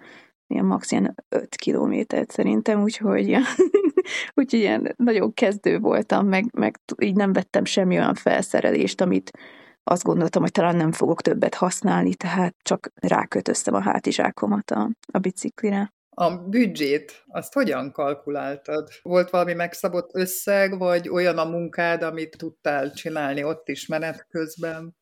ilyen 0.47 0.65
max. 0.65 0.91
ilyen 0.91 1.15
5 1.29 1.55
kilométert 1.55 2.31
szerintem, 2.31 2.81
úgyhogy, 2.81 3.37
úgyhogy 4.39 4.59
ilyen 4.59 4.93
nagyon 4.97 5.33
kezdő 5.33 5.79
voltam, 5.79 6.27
meg, 6.27 6.45
meg 6.53 6.79
így 7.01 7.15
nem 7.15 7.33
vettem 7.33 7.65
semmi 7.65 7.95
olyan 7.95 8.13
felszerelést, 8.13 9.01
amit 9.01 9.31
azt 9.83 10.03
gondoltam, 10.03 10.41
hogy 10.41 10.51
talán 10.51 10.75
nem 10.75 10.91
fogok 10.91 11.21
többet 11.21 11.55
használni, 11.55 12.15
tehát 12.15 12.55
csak 12.61 12.91
rákötöztem 12.95 13.73
a 13.73 13.81
hátizsákomat 13.81 14.71
a, 14.71 14.89
a 15.11 15.17
biciklire. 15.17 15.93
A 16.17 16.37
büdzsét, 16.37 17.23
azt 17.27 17.53
hogyan 17.53 17.91
kalkuláltad? 17.91 18.89
Volt 19.01 19.29
valami 19.29 19.53
megszabott 19.53 20.09
összeg, 20.13 20.77
vagy 20.77 21.09
olyan 21.09 21.37
a 21.37 21.45
munkád, 21.45 22.01
amit 22.01 22.37
tudtál 22.37 22.91
csinálni 22.91 23.43
ott 23.43 23.67
is 23.67 23.87
menet 23.87 24.27
közben? 24.29 24.95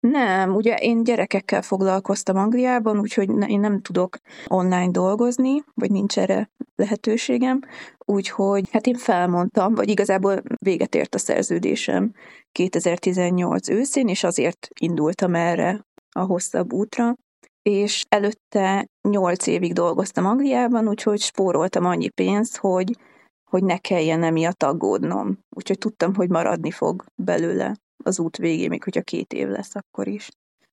Nem, 0.00 0.54
ugye 0.54 0.74
én 0.74 1.04
gyerekekkel 1.04 1.62
foglalkoztam 1.62 2.36
Angliában, 2.36 2.98
úgyhogy 2.98 3.28
én 3.48 3.60
nem 3.60 3.80
tudok 3.80 4.18
online 4.46 4.90
dolgozni, 4.90 5.64
vagy 5.74 5.90
nincs 5.90 6.18
erre 6.18 6.50
lehetőségem, 6.74 7.60
úgyhogy 7.98 8.70
hát 8.70 8.86
én 8.86 8.96
felmondtam, 8.96 9.74
vagy 9.74 9.88
igazából 9.88 10.42
véget 10.56 10.94
ért 10.94 11.14
a 11.14 11.18
szerződésem 11.18 12.12
2018 12.52 13.68
őszén, 13.68 14.08
és 14.08 14.24
azért 14.24 14.68
indultam 14.80 15.34
erre 15.34 15.86
a 16.10 16.20
hosszabb 16.20 16.72
útra, 16.72 17.14
és 17.62 18.04
előtte 18.08 18.86
nyolc 19.08 19.46
évig 19.46 19.72
dolgoztam 19.72 20.26
Angliában, 20.26 20.88
úgyhogy 20.88 21.20
spóroltam 21.20 21.84
annyi 21.84 22.08
pénzt, 22.08 22.56
hogy, 22.56 22.96
hogy 23.50 23.64
ne 23.64 23.78
kelljen 23.78 24.22
emiatt 24.22 24.62
aggódnom. 24.62 25.38
Úgyhogy 25.56 25.78
tudtam, 25.78 26.14
hogy 26.14 26.28
maradni 26.28 26.70
fog 26.70 27.04
belőle 27.14 27.76
az 28.04 28.18
út 28.18 28.36
végén, 28.36 28.68
még 28.68 28.84
hogyha 28.84 29.02
két 29.02 29.32
év 29.32 29.48
lesz 29.48 29.74
akkor 29.74 30.08
is. 30.08 30.28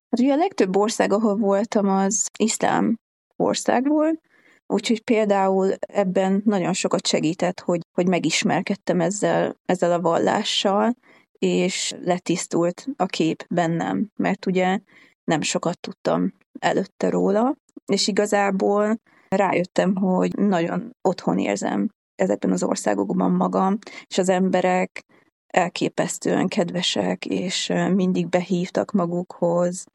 Hát 0.10 0.20
ugye 0.20 0.34
a 0.34 0.38
legtöbb 0.38 0.76
ország, 0.76 1.14
ahol 1.14 1.36
voltam, 1.36 1.90
az 1.90 2.28
iszlám 2.40 2.96
ország 3.36 3.88
volt, 3.88 4.22
úgyhogy 4.68 5.04
például 5.04 5.74
ebben 5.80 6.42
nagyon 6.46 6.74
sokat 6.74 7.08
segített, 7.08 7.60
hogy, 7.60 7.82
hogy 7.94 8.08
megismerkedtem 8.08 9.02
ezzel, 9.02 9.56
ezzel 9.66 9.92
a 9.92 10.02
vallással, 10.02 10.94
és 11.40 11.96
letisztult 12.04 12.88
a 12.96 13.06
kép 13.06 13.46
bennem, 13.50 14.10
mert 14.16 14.46
ugye 14.46 14.80
nem 15.24 15.42
sokat 15.42 15.80
tudtam 15.80 16.34
előtte 16.60 17.10
róla, 17.10 17.56
és 17.86 18.08
igazából 18.08 19.00
rájöttem, 19.30 19.96
hogy 19.96 20.36
nagyon 20.36 20.96
otthon 21.02 21.38
érzem 21.40 21.90
ezekben 22.16 22.52
az 22.52 22.64
országokban 22.64 23.32
magam, 23.32 23.78
és 24.08 24.18
az 24.18 24.30
emberek 24.30 25.06
elképesztően 25.48 26.48
kedvesek, 26.48 27.26
és 27.26 27.74
mindig 27.94 28.30
behívtak 28.30 28.92
magukhoz. 28.92 29.86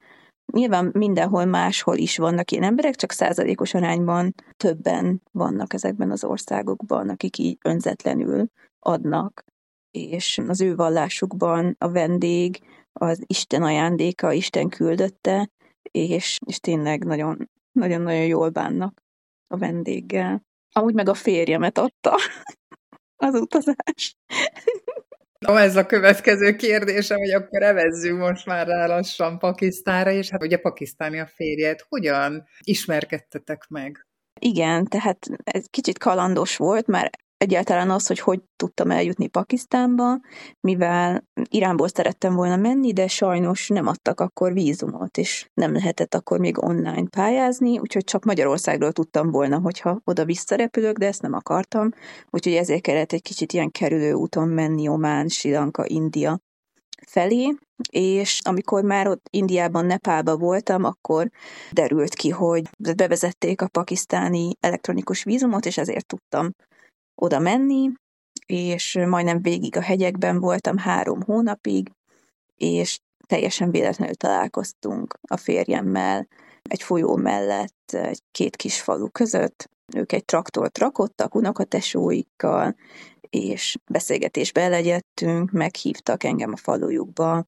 Nyilván 0.52 0.90
mindenhol 0.92 1.44
máshol 1.44 1.96
is 1.96 2.16
vannak 2.16 2.50
ilyen 2.50 2.62
emberek, 2.62 2.94
csak 2.94 3.12
százalékos 3.12 3.74
arányban 3.74 4.34
többen 4.56 5.22
vannak 5.32 5.72
ezekben 5.72 6.10
az 6.10 6.24
országokban, 6.24 7.08
akik 7.08 7.38
így 7.38 7.58
önzetlenül 7.64 8.46
adnak, 8.78 9.44
és 9.90 10.40
az 10.48 10.60
ő 10.60 10.74
vallásukban 10.74 11.76
a 11.78 11.90
vendég 11.90 12.60
az 12.92 13.22
Isten 13.26 13.62
ajándéka, 13.62 14.32
Isten 14.32 14.68
küldötte, 14.68 15.48
és, 15.90 16.38
és 16.46 16.60
tényleg 16.60 17.04
nagyon, 17.04 17.50
nagyon-nagyon 17.72 18.26
jól 18.26 18.48
bánnak 18.48 19.02
a 19.46 19.56
vendéggel. 19.56 20.42
Amúgy 20.72 20.94
meg 20.94 21.08
a 21.08 21.14
férjemet 21.14 21.78
adta 21.78 22.18
az 23.26 23.34
utazás. 23.34 24.16
No, 25.38 25.56
ez 25.56 25.76
a 25.76 25.86
következő 25.86 26.56
kérdése, 26.56 27.14
hogy 27.14 27.30
akkor 27.30 27.62
evezzünk 27.62 28.18
most 28.18 28.46
már 28.46 28.66
rá 28.66 28.86
lassan 28.86 29.38
Pakisztánra, 29.38 30.10
és 30.10 30.30
hát 30.30 30.42
ugye 30.42 30.56
pakisztáni 30.56 31.18
a 31.20 31.26
férjed. 31.26 31.80
Hogyan 31.88 32.44
ismerkedtetek 32.60 33.66
meg? 33.68 34.06
Igen, 34.40 34.84
tehát 34.84 35.26
ez 35.44 35.66
kicsit 35.70 35.98
kalandos 35.98 36.56
volt, 36.56 36.86
mert 36.86 37.16
egyáltalán 37.42 37.90
az, 37.90 38.06
hogy 38.06 38.18
hogy 38.18 38.40
tudtam 38.56 38.90
eljutni 38.90 39.26
Pakisztánba, 39.26 40.20
mivel 40.60 41.24
Iránból 41.48 41.88
szerettem 41.88 42.34
volna 42.34 42.56
menni, 42.56 42.92
de 42.92 43.08
sajnos 43.08 43.68
nem 43.68 43.86
adtak 43.86 44.20
akkor 44.20 44.52
vízumot, 44.52 45.18
és 45.18 45.50
nem 45.54 45.72
lehetett 45.72 46.14
akkor 46.14 46.38
még 46.38 46.62
online 46.62 47.08
pályázni, 47.08 47.78
úgyhogy 47.78 48.04
csak 48.04 48.24
Magyarországról 48.24 48.92
tudtam 48.92 49.30
volna, 49.30 49.58
hogyha 49.58 50.00
oda 50.04 50.24
visszarepülök, 50.24 50.96
de 50.98 51.06
ezt 51.06 51.22
nem 51.22 51.32
akartam, 51.32 51.88
úgyhogy 52.30 52.54
ezért 52.54 52.82
kellett 52.82 53.12
egy 53.12 53.22
kicsit 53.22 53.52
ilyen 53.52 53.70
kerülő 53.70 54.12
úton 54.12 54.48
menni 54.48 54.88
Omán, 54.88 55.28
Sri 55.28 55.52
Lanka, 55.52 55.84
India 55.86 56.40
felé, 57.06 57.54
és 57.90 58.40
amikor 58.44 58.82
már 58.82 59.08
ott 59.08 59.26
Indiában, 59.30 59.86
Nepálban 59.86 60.38
voltam, 60.38 60.84
akkor 60.84 61.30
derült 61.70 62.14
ki, 62.14 62.28
hogy 62.28 62.68
bevezették 62.96 63.62
a 63.62 63.68
pakisztáni 63.68 64.56
elektronikus 64.60 65.22
vízumot, 65.22 65.66
és 65.66 65.78
ezért 65.78 66.06
tudtam 66.06 66.50
oda 67.14 67.38
menni, 67.38 67.90
és 68.46 68.98
majdnem 69.06 69.42
végig 69.42 69.76
a 69.76 69.82
hegyekben 69.82 70.40
voltam 70.40 70.76
három 70.76 71.22
hónapig, 71.22 71.90
és 72.56 72.98
teljesen 73.26 73.70
véletlenül 73.70 74.14
találkoztunk 74.14 75.18
a 75.28 75.36
férjemmel 75.36 76.28
egy 76.62 76.82
folyó 76.82 77.16
mellett, 77.16 77.90
egy 77.92 78.20
két 78.30 78.56
kis 78.56 78.80
falu 78.80 79.10
között. 79.10 79.70
Ők 79.94 80.12
egy 80.12 80.24
traktort 80.24 80.78
rakottak 80.78 81.34
unokatesóikkal, 81.34 82.76
és 83.20 83.76
beszélgetésbe 83.90 84.60
elegyedtünk, 84.60 85.50
meghívtak 85.50 86.24
engem 86.24 86.52
a 86.52 86.56
falujukba, 86.56 87.44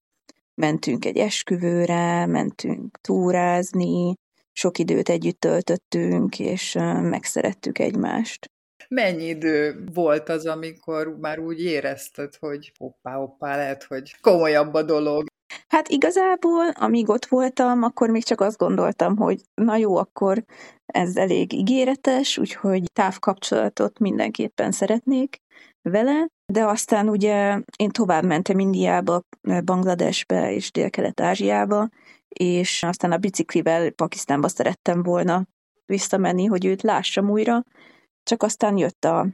mentünk 0.55 1.05
egy 1.05 1.17
esküvőre, 1.17 2.27
mentünk 2.27 2.99
túrázni, 3.01 4.15
sok 4.53 4.79
időt 4.79 5.09
együtt 5.09 5.41
töltöttünk, 5.41 6.39
és 6.39 6.73
megszerettük 7.01 7.79
egymást. 7.79 8.54
Mennyi 8.95 9.25
idő 9.25 9.85
volt 9.95 10.29
az, 10.29 10.47
amikor 10.47 11.17
már 11.21 11.39
úgy 11.39 11.61
érezted, 11.61 12.35
hogy 12.41 12.73
hoppá, 12.79 13.15
hoppá, 13.15 13.57
lehet, 13.57 13.85
hogy 13.85 14.17
komolyabb 14.21 14.75
a 14.75 14.83
dolog? 14.83 15.27
Hát 15.69 15.89
igazából, 15.89 16.69
amíg 16.69 17.09
ott 17.09 17.27
voltam, 17.27 17.83
akkor 17.83 18.11
még 18.11 18.25
csak 18.25 18.41
azt 18.41 18.57
gondoltam, 18.57 19.17
hogy 19.17 19.41
na 19.55 19.77
jó, 19.77 19.97
akkor 19.97 20.45
ez 20.87 21.17
elég 21.17 21.53
ígéretes, 21.53 22.39
úgyhogy 22.39 22.83
távkapcsolatot 22.93 23.99
mindenképpen 23.99 24.73
szeretnék 24.73 25.37
vele, 25.83 26.27
de 26.53 26.65
aztán 26.65 27.09
ugye 27.09 27.59
én 27.77 27.91
tovább 27.91 28.25
mentem 28.25 28.59
Indiába, 28.59 29.21
Bangladesbe 29.65 30.53
és 30.53 30.71
Dél-Kelet-Ázsiába, 30.71 31.89
és 32.29 32.83
aztán 32.83 33.13
a 33.13 33.17
biciklivel 33.17 33.91
Pakisztánba 33.91 34.49
szerettem 34.49 35.03
volna 35.03 35.47
visszamenni, 35.87 36.45
hogy 36.45 36.65
őt 36.65 36.83
lássam 36.83 37.31
újra, 37.31 37.63
csak 38.25 38.43
aztán 38.43 38.77
jött 38.77 39.05
a, 39.05 39.27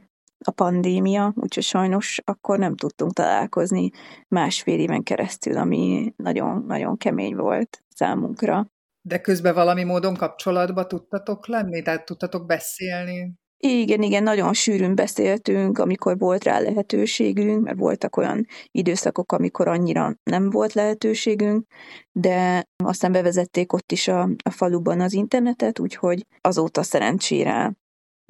a 0.45 0.51
pandémia, 0.51 1.33
úgyhogy 1.35 1.63
sajnos 1.63 2.21
akkor 2.25 2.59
nem 2.59 2.75
tudtunk 2.75 3.13
találkozni 3.13 3.89
másfél 4.27 4.79
éven 4.79 5.03
keresztül, 5.03 5.57
ami 5.57 6.13
nagyon-nagyon 6.15 6.97
kemény 6.97 7.35
volt 7.35 7.83
számunkra. 7.95 8.67
De 9.01 9.21
közben 9.21 9.53
valami 9.53 9.83
módon 9.83 10.15
kapcsolatba 10.15 10.87
tudtatok 10.87 11.47
lenni? 11.47 11.81
Tehát 11.81 12.05
tudtatok 12.05 12.45
beszélni? 12.45 13.39
Igen, 13.63 14.01
igen, 14.01 14.23
nagyon 14.23 14.53
sűrűn 14.53 14.95
beszéltünk, 14.95 15.77
amikor 15.77 16.17
volt 16.17 16.43
rá 16.43 16.59
lehetőségünk, 16.59 17.63
mert 17.63 17.77
voltak 17.77 18.17
olyan 18.17 18.45
időszakok, 18.71 19.31
amikor 19.31 19.67
annyira 19.67 20.15
nem 20.23 20.49
volt 20.49 20.73
lehetőségünk, 20.73 21.65
de 22.11 22.65
aztán 22.83 23.11
bevezették 23.11 23.73
ott 23.73 23.91
is 23.91 24.07
a, 24.07 24.29
a 24.43 24.49
faluban 24.49 25.01
az 25.01 25.13
internetet, 25.13 25.79
úgyhogy 25.79 26.25
azóta 26.41 26.83
szerencsére 26.83 27.73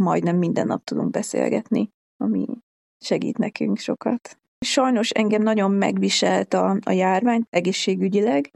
majdnem 0.01 0.38
minden 0.38 0.67
nap 0.67 0.84
tudunk 0.84 1.10
beszélgetni, 1.10 1.89
ami 2.17 2.46
segít 3.00 3.38
nekünk 3.38 3.77
sokat. 3.77 4.39
Sajnos 4.65 5.10
engem 5.10 5.41
nagyon 5.41 5.72
megviselt 5.72 6.53
a, 6.53 6.77
a 6.86 6.91
járvány 6.91 7.43
egészségügyileg, 7.50 8.51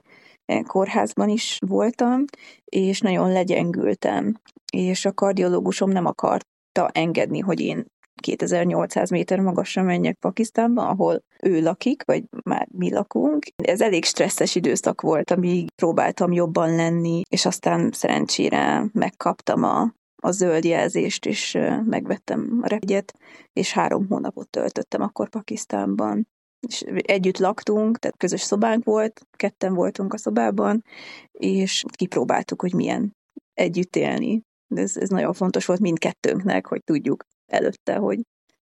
kórházban 0.68 1.30
is 1.30 1.60
voltam, 1.68 2.24
és 2.66 3.00
nagyon 3.00 3.32
legyengültem. 3.32 4.40
És 4.72 5.06
a 5.06 5.14
kardiológusom 5.14 5.90
nem 5.90 6.06
akarta 6.06 6.90
engedni, 6.92 7.40
hogy 7.40 7.60
én 7.60 7.86
2800 8.22 9.10
méter 9.10 9.40
magasra 9.40 9.84
menjek 9.84 10.18
Pakisztánba, 10.18 10.88
ahol 10.88 11.24
ő 11.44 11.62
lakik, 11.62 12.04
vagy 12.06 12.24
már 12.44 12.68
mi 12.72 12.94
lakunk. 12.94 13.46
Ez 13.64 13.82
elég 13.82 14.06
stresszes 14.06 14.56
időszak 14.56 15.02
volt, 15.02 15.32
amíg 15.32 15.68
próbáltam 15.76 16.32
jobban 16.32 16.76
lenni, 16.76 17.22
és 17.30 17.46
aztán 17.46 17.92
szerencsére 17.92 18.90
megkaptam 18.94 19.64
a, 19.64 19.94
a 20.26 20.32
zöld 20.32 20.64
jelzést, 20.64 21.26
és 21.26 21.58
megvettem 21.86 22.60
a 22.62 22.68
repjegyet, 22.68 23.14
és 23.54 23.72
három 23.72 24.08
hónapot 24.08 24.50
töltöttem 24.50 25.02
akkor 25.02 25.30
Pakisztánban. 25.30 26.28
És 26.68 26.82
együtt 26.82 27.38
laktunk, 27.38 27.98
tehát 27.98 28.18
közös 28.18 28.42
szobánk 28.42 28.84
volt, 28.84 29.22
ketten 29.32 29.74
voltunk 29.74 30.14
a 30.14 30.18
szobában, 30.18 30.84
és 31.32 31.84
kipróbáltuk, 31.96 32.62
hogy 32.62 32.74
milyen 32.74 33.16
együtt 33.54 33.96
élni. 33.96 34.42
Ez, 34.76 34.98
ez 34.98 35.10
nagyon 35.10 35.34
fontos 35.34 35.66
volt 35.66 35.80
mindkettőnknek, 35.80 36.66
hogy 36.66 36.84
tudjuk 36.84 37.26
előtte, 37.52 37.96
hogy 37.96 38.20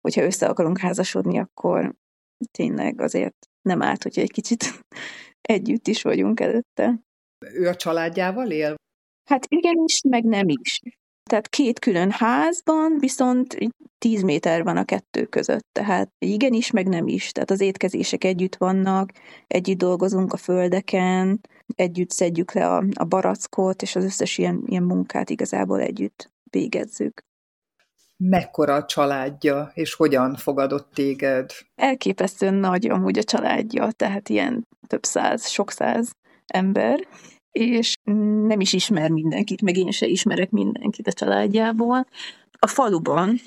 hogyha 0.02 0.24
össze 0.24 0.48
akarunk 0.48 0.78
házasodni, 0.78 1.40
akkor 1.40 1.96
tényleg 2.52 3.02
azért 3.02 3.36
nem 3.62 3.82
árt, 3.82 4.04
hogyha 4.04 4.22
egy 4.22 4.32
kicsit 4.32 4.64
együtt 5.56 5.88
is 5.88 6.02
vagyunk 6.02 6.40
előtte. 6.40 7.00
Ő 7.54 7.68
a 7.68 7.76
családjával 7.76 8.52
él? 8.52 8.76
Hát 9.30 9.46
igenis, 9.48 10.02
meg 10.10 10.24
nem 10.24 10.48
is. 10.48 10.80
Tehát 11.32 11.50
két 11.50 11.80
külön 11.80 12.12
házban, 12.12 12.98
viszont 13.00 13.58
10 13.98 14.22
méter 14.22 14.64
van 14.64 14.78
a 14.78 14.84
kettő 14.84 15.26
között, 15.26 15.68
tehát 15.72 16.12
igenis, 16.20 16.72
meg 16.72 16.88
nem 16.88 17.08
is. 17.08 17.32
Tehát 17.32 17.52
az 17.52 17.62
étkezések 17.62 18.24
együtt 18.24 18.56
vannak, 18.56 19.12
együtt 19.48 19.78
dolgozunk 19.78 20.34
a 20.34 20.38
földeken, 20.38 21.42
együtt 21.76 22.10
szedjük 22.10 22.52
le 22.52 22.68
a, 22.68 22.84
a 22.94 23.04
barackot, 23.04 23.82
és 23.82 23.96
az 23.96 24.04
összes 24.04 24.38
ilyen, 24.38 24.64
ilyen 24.66 24.84
munkát 24.84 25.30
igazából 25.30 25.82
együtt 25.82 26.32
végezzük. 26.50 27.22
Mekkora 28.18 28.76
a 28.76 28.86
családja, 28.86 29.72
és 29.74 29.94
hogyan 29.94 30.36
fogadott 30.36 30.94
téged? 30.94 31.52
Elképesztően 31.76 32.54
nagy 32.54 32.90
amúgy 32.90 33.18
a 33.18 33.24
családja, 33.24 33.92
tehát 33.92 34.30
ilyen 34.30 34.68
több 34.88 35.04
száz, 35.04 35.48
sok 35.48 35.72
száz 35.72 36.12
ember, 36.46 37.08
és 37.52 37.94
nem 38.48 38.60
is 38.60 38.74
ismer 38.74 39.10
mindenkit, 39.10 39.62
meg 39.62 39.78
én 39.78 39.92
se 39.92 40.06
ismerek 40.06 40.50
mindenkit 40.50 41.08
a 41.08 41.14
családjából. 41.14 42.08
A 42.60 42.68
faluban 42.68 43.40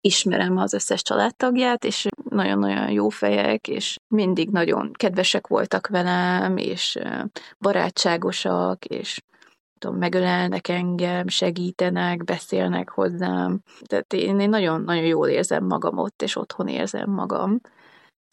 ismerem 0.00 0.56
az 0.56 0.72
összes 0.72 1.02
családtagját, 1.02 1.84
és 1.84 2.06
nagyon-nagyon 2.30 2.90
jó 2.90 3.08
fejek, 3.08 3.68
és 3.68 3.96
mindig 4.14 4.50
nagyon 4.50 4.92
kedvesek 4.92 5.46
voltak 5.46 5.86
velem, 5.86 6.56
és 6.56 6.98
barátságosak, 7.58 8.84
és 8.84 9.18
tudom, 9.78 9.96
megölelnek 9.96 10.68
engem, 10.68 11.28
segítenek, 11.28 12.24
beszélnek 12.24 12.90
hozzám. 12.90 13.60
Tehát 13.84 14.12
én, 14.12 14.40
én 14.40 14.48
nagyon-nagyon 14.48 15.04
jól 15.04 15.28
érzem 15.28 15.64
magam 15.64 15.98
ott, 15.98 16.22
és 16.22 16.36
otthon 16.36 16.68
érzem 16.68 17.10
magam. 17.10 17.60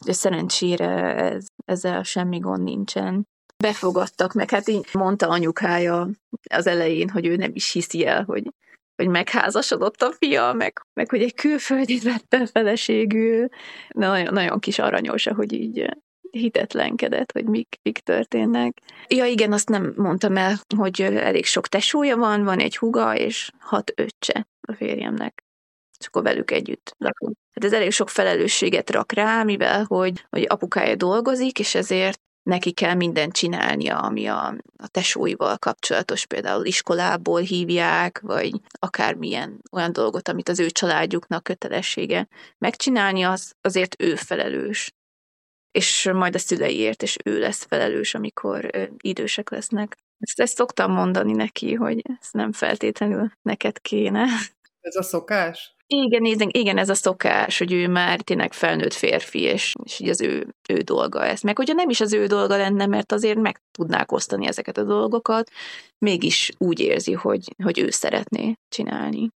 De 0.04 0.12
szerencsére 0.12 1.14
ez, 1.14 1.46
ezzel 1.64 2.02
semmi 2.02 2.38
gond 2.38 2.62
nincsen 2.62 3.26
befogadtak, 3.62 4.32
meg 4.32 4.50
hát 4.50 4.68
így 4.68 4.86
mondta 4.92 5.28
anyukája 5.28 6.08
az 6.50 6.66
elején, 6.66 7.08
hogy 7.08 7.26
ő 7.26 7.36
nem 7.36 7.50
is 7.54 7.72
hiszi 7.72 8.06
el, 8.06 8.24
hogy, 8.24 8.52
hogy 8.96 9.08
megházasodott 9.08 10.02
a 10.02 10.12
fia, 10.12 10.52
meg, 10.52 10.86
meg 10.94 11.10
hogy 11.10 11.22
egy 11.22 11.34
külföldit 11.34 12.02
vette 12.02 12.46
feleségül. 12.46 13.48
De 13.94 14.06
nagyon, 14.06 14.32
nagyon 14.32 14.58
kis 14.58 14.78
aranyos, 14.78 15.24
hogy 15.26 15.52
így 15.52 15.96
hitetlenkedett, 16.30 17.32
hogy 17.32 17.44
mik, 17.44 17.78
mik 17.82 17.98
történnek. 17.98 18.78
Ja 19.08 19.24
igen, 19.24 19.52
azt 19.52 19.68
nem 19.68 19.92
mondtam 19.96 20.36
el, 20.36 20.56
hogy 20.76 21.00
elég 21.00 21.44
sok 21.44 21.68
tesója 21.68 22.16
van, 22.16 22.44
van 22.44 22.58
egy 22.58 22.76
huga 22.76 23.16
és 23.16 23.50
hat 23.58 23.92
öccse 23.96 24.46
a 24.60 24.72
férjemnek 24.72 25.42
és 26.02 26.08
akkor 26.08 26.22
velük 26.22 26.50
együtt 26.50 26.94
lakunk. 26.98 27.36
Hát 27.52 27.64
ez 27.64 27.72
elég 27.72 27.90
sok 27.90 28.08
felelősséget 28.08 28.90
rak 28.90 29.12
rá, 29.12 29.42
mivel 29.42 29.84
hogy, 29.84 30.26
hogy 30.30 30.44
apukája 30.48 30.96
dolgozik, 30.96 31.58
és 31.58 31.74
ezért 31.74 32.20
neki 32.42 32.72
kell 32.72 32.94
mindent 32.94 33.32
csinálnia, 33.32 33.98
ami 33.98 34.26
a, 34.26 34.54
a 34.76 34.88
tesóival 34.88 35.58
kapcsolatos, 35.58 36.26
például 36.26 36.64
iskolából 36.64 37.40
hívják, 37.40 38.20
vagy 38.20 38.60
akármilyen 38.70 39.62
olyan 39.72 39.92
dolgot, 39.92 40.28
amit 40.28 40.48
az 40.48 40.60
ő 40.60 40.70
családjuknak 40.70 41.42
kötelessége 41.42 42.28
megcsinálni, 42.58 43.22
az 43.22 43.54
azért 43.60 44.02
ő 44.02 44.14
felelős. 44.14 44.92
És 45.70 46.10
majd 46.12 46.34
a 46.34 46.38
szüleiért, 46.38 47.02
és 47.02 47.16
ő 47.24 47.38
lesz 47.38 47.64
felelős, 47.64 48.14
amikor 48.14 48.70
idősek 48.96 49.50
lesznek. 49.50 49.96
Ezt, 50.18 50.40
ezt 50.40 50.56
szoktam 50.56 50.92
mondani 50.92 51.32
neki, 51.32 51.74
hogy 51.74 52.02
ez 52.20 52.28
nem 52.32 52.52
feltétlenül 52.52 53.32
neked 53.42 53.80
kéne. 53.80 54.26
Ez 54.80 54.96
a 54.96 55.02
szokás? 55.02 55.76
Igen, 55.94 56.24
igen, 56.24 56.48
igen, 56.52 56.78
ez 56.78 56.88
a 56.88 56.94
szokás, 56.94 57.58
hogy 57.58 57.72
ő 57.72 57.88
már 57.88 58.20
tényleg 58.20 58.52
felnőtt 58.52 58.92
férfi, 58.92 59.40
és, 59.40 59.74
és 59.84 60.00
így 60.00 60.08
az 60.08 60.20
ő, 60.20 60.54
ő 60.68 60.74
dolga 60.74 61.24
ez. 61.24 61.40
Meg 61.40 61.56
hogyha 61.56 61.74
nem 61.74 61.88
is 61.88 62.00
az 62.00 62.12
ő 62.12 62.26
dolga 62.26 62.56
lenne, 62.56 62.86
mert 62.86 63.12
azért 63.12 63.38
meg 63.38 63.60
tudnák 63.72 64.12
osztani 64.12 64.46
ezeket 64.46 64.76
a 64.76 64.84
dolgokat, 64.84 65.50
mégis 65.98 66.52
úgy 66.58 66.80
érzi, 66.80 67.12
hogy, 67.12 67.54
hogy 67.62 67.78
ő 67.78 67.90
szeretné 67.90 68.54
csinálni. 68.68 69.28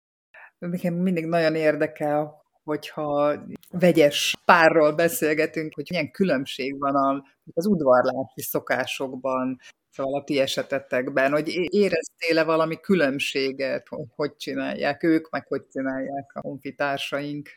mindig 0.89 1.25
nagyon 1.25 1.55
érdekel, 1.55 2.43
hogyha 2.63 3.33
vegyes 3.71 4.35
párról 4.45 4.91
beszélgetünk, 4.91 5.73
hogy 5.75 5.85
milyen 5.89 6.11
különbség 6.11 6.79
van 6.79 7.23
az 7.53 7.65
udvarlási 7.65 8.41
szokásokban, 8.41 9.59
Szóval 9.95 10.19
a 10.19 10.23
ti 10.23 10.39
esetetekben, 10.39 11.31
hogy 11.31 11.73
éreztél-e 11.73 12.43
valami 12.43 12.79
különbséget, 12.79 13.87
hogy 13.87 14.05
hogy 14.15 14.35
csinálják 14.35 15.03
ők, 15.03 15.29
meg 15.29 15.47
hogy 15.47 15.67
csinálják 15.71 16.31
a 16.33 16.39
honfitársaink? 16.39 17.49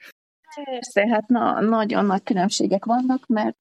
Persze, 0.65 1.09
hát 1.09 1.27
na, 1.27 1.61
nagyon 1.61 2.05
nagy 2.05 2.23
különbségek 2.23 2.85
vannak, 2.85 3.27
mert 3.27 3.57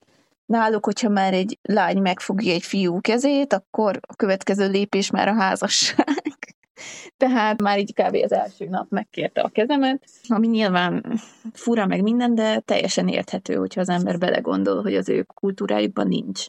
náluk, 0.46 0.86
hogyha 0.86 1.10
már 1.10 1.34
egy 1.34 1.60
lány 1.62 2.02
megfogja 2.02 2.54
egy 2.54 2.64
fiú 2.64 3.02
kezét, 3.02 3.54
akkor 3.54 4.00
a 4.08 4.16
következő 4.16 4.70
lépés 4.70 5.12
már 5.12 5.28
a 5.28 5.34
házasság. 5.34 6.56
Tehát 7.18 7.62
már 7.62 7.80
így 7.80 7.94
kb. 7.94 8.16
az 8.24 8.32
első 8.32 8.66
nap 8.66 8.90
megkérte 8.90 9.42
a 9.42 9.50
kezemet, 9.50 10.04
ami 10.28 10.48
nyilván 10.48 11.20
fura 11.54 11.86
meg 11.86 12.02
minden, 12.02 12.36
de 12.36 12.60
teljesen 12.60 13.08
érthető, 13.08 13.56
hogyha 13.56 13.82
az 13.82 13.90
ember 13.90 14.18
belegondol, 14.18 14.82
hogy 14.82 14.96
az 14.96 15.10
ő 15.10 15.24
kultúrájukban 15.24 16.08
nincs 16.08 16.46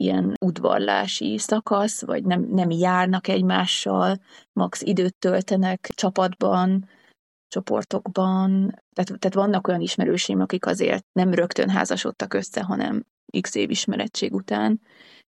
ilyen 0.00 0.34
udvarlási 0.40 1.38
szakasz, 1.38 2.04
vagy 2.04 2.24
nem, 2.24 2.48
nem 2.50 2.70
járnak 2.70 3.28
egymással, 3.28 4.16
max 4.52 4.82
időt 4.82 5.14
töltenek 5.18 5.90
csapatban, 5.94 6.88
csoportokban. 7.48 8.50
Tehát, 8.92 9.18
tehát 9.18 9.34
vannak 9.34 9.68
olyan 9.68 9.80
ismerőseim, 9.80 10.40
akik 10.40 10.66
azért 10.66 11.04
nem 11.12 11.34
rögtön 11.34 11.68
házasodtak 11.68 12.34
össze, 12.34 12.62
hanem 12.62 13.04
x 13.40 13.54
év 13.54 13.70
ismerettség 13.70 14.34
után, 14.34 14.80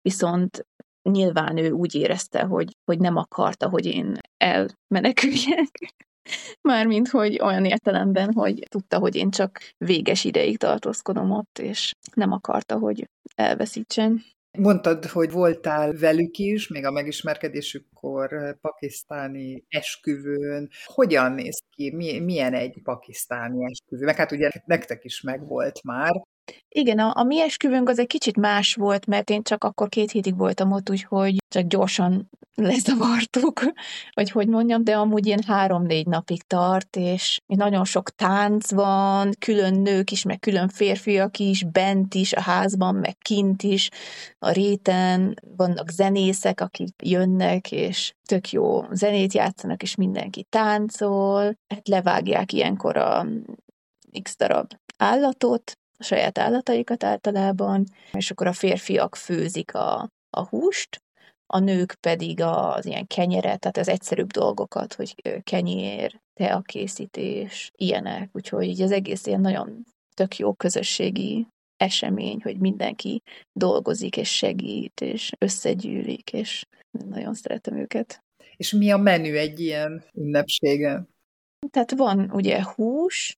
viszont 0.03 0.67
nyilván 1.11 1.57
ő 1.57 1.71
úgy 1.71 1.95
érezte, 1.95 2.43
hogy, 2.43 2.77
hogy 2.85 2.99
nem 2.99 3.17
akarta, 3.17 3.69
hogy 3.69 3.87
én 3.87 4.19
elmeneküljek. 4.37 5.95
Mármint, 6.69 7.09
hogy 7.09 7.41
olyan 7.41 7.65
értelemben, 7.65 8.33
hogy 8.33 8.67
tudta, 8.69 8.99
hogy 8.99 9.15
én 9.17 9.31
csak 9.31 9.59
véges 9.85 10.25
ideig 10.25 10.59
tartózkodom 10.59 11.31
ott, 11.31 11.59
és 11.59 11.93
nem 12.15 12.33
akarta, 12.33 12.79
hogy 12.79 13.09
elveszítsen. 13.35 14.23
Mondtad, 14.59 15.05
hogy 15.05 15.31
voltál 15.31 15.93
velük 15.93 16.37
is, 16.37 16.69
még 16.69 16.85
a 16.85 16.91
megismerkedésükkor 16.91 18.57
pakisztáni 18.61 19.65
esküvőn. 19.69 20.71
Hogyan 20.85 21.33
néz 21.33 21.63
ki? 21.71 21.91
Milyen 22.21 22.55
egy 22.55 22.81
pakisztáni 22.83 23.65
esküvő? 23.65 24.05
Meg 24.05 24.17
hát 24.17 24.33
ugye 24.33 24.51
nektek 24.65 25.05
is 25.05 25.21
megvolt 25.21 25.83
már. 25.83 26.13
Igen, 26.69 26.99
a, 26.99 27.13
a 27.15 27.23
mi 27.23 27.41
esküvőnk 27.41 27.89
az 27.89 27.99
egy 27.99 28.07
kicsit 28.07 28.37
más 28.37 28.75
volt, 28.75 29.07
mert 29.07 29.31
én 29.31 29.43
csak 29.43 29.65
akkor 29.65 29.89
két 29.89 30.11
hétig 30.11 30.37
voltam 30.37 30.73
ott, 30.73 30.91
úgyhogy 30.91 31.37
csak 31.49 31.67
gyorsan 31.67 32.31
lezavartuk, 32.55 33.61
vagy 34.13 34.31
hogy 34.31 34.49
mondjam, 34.49 34.85
de 34.85 34.97
amúgy 34.97 35.27
ilyen 35.27 35.43
három-négy 35.47 36.07
napig 36.07 36.43
tart, 36.43 36.97
és 36.97 37.41
nagyon 37.47 37.85
sok 37.85 38.11
tánc 38.11 38.71
van, 38.71 39.31
külön 39.39 39.75
nők 39.75 40.11
is, 40.11 40.23
meg 40.23 40.39
külön 40.39 40.69
férfiak 40.69 41.39
is, 41.39 41.65
bent 41.65 42.15
is, 42.15 42.33
a 42.33 42.41
házban, 42.41 42.95
meg 42.95 43.19
kint 43.19 43.63
is, 43.63 43.91
a 44.39 44.51
réten 44.51 45.35
vannak 45.57 45.91
zenészek, 45.91 46.61
akik 46.61 46.95
jönnek, 47.03 47.73
és 47.73 48.15
tök 48.29 48.51
jó 48.51 48.85
zenét 48.91 49.33
játszanak, 49.33 49.83
és 49.83 49.95
mindenki 49.95 50.43
táncol, 50.43 51.43
hát 51.69 51.89
levágják 51.89 52.53
ilyenkor 52.53 52.97
a 52.97 53.27
x 54.23 54.37
darab 54.37 54.73
állatot, 54.97 55.79
a 55.99 56.03
saját 56.03 56.39
állataikat 56.39 57.05
általában, 57.05 57.85
és 58.13 58.31
akkor 58.31 58.47
a 58.47 58.53
férfiak 58.53 59.17
főzik 59.17 59.75
a, 59.75 60.09
a 60.31 60.47
húst, 60.49 61.03
a 61.47 61.59
nők 61.59 61.95
pedig 61.95 62.41
az 62.41 62.87
ilyen 62.87 63.07
kenyeret, 63.07 63.61
tehát 63.61 63.77
az 63.77 63.89
egyszerűbb 63.89 64.31
dolgokat, 64.31 64.95
hogy 64.95 65.15
kenyér, 65.43 66.21
teakészítés, 66.35 67.71
ilyenek. 67.77 68.31
Úgyhogy 68.33 68.65
így 68.65 68.83
az 68.83 68.91
egész 68.91 69.27
ilyen 69.27 69.41
nagyon 69.41 69.85
tök 70.15 70.37
jó 70.37 70.55
közösségi 70.55 71.47
esemény, 71.77 72.41
hogy 72.43 72.59
mindenki 72.59 73.23
dolgozik 73.53 74.17
és 74.17 74.37
segít, 74.37 75.01
és 75.01 75.33
összegyűlik, 75.39 76.33
és 76.33 76.65
nagyon 76.91 77.35
szeretem 77.35 77.77
őket. 77.77 78.23
És 78.57 78.73
mi 78.73 78.91
a 78.91 78.97
menü 78.97 79.37
egy 79.37 79.61
ilyen 79.61 80.05
ünnepségen? 80.13 81.09
Tehát 81.71 81.91
van 81.91 82.31
ugye 82.31 82.63
hús, 82.75 83.37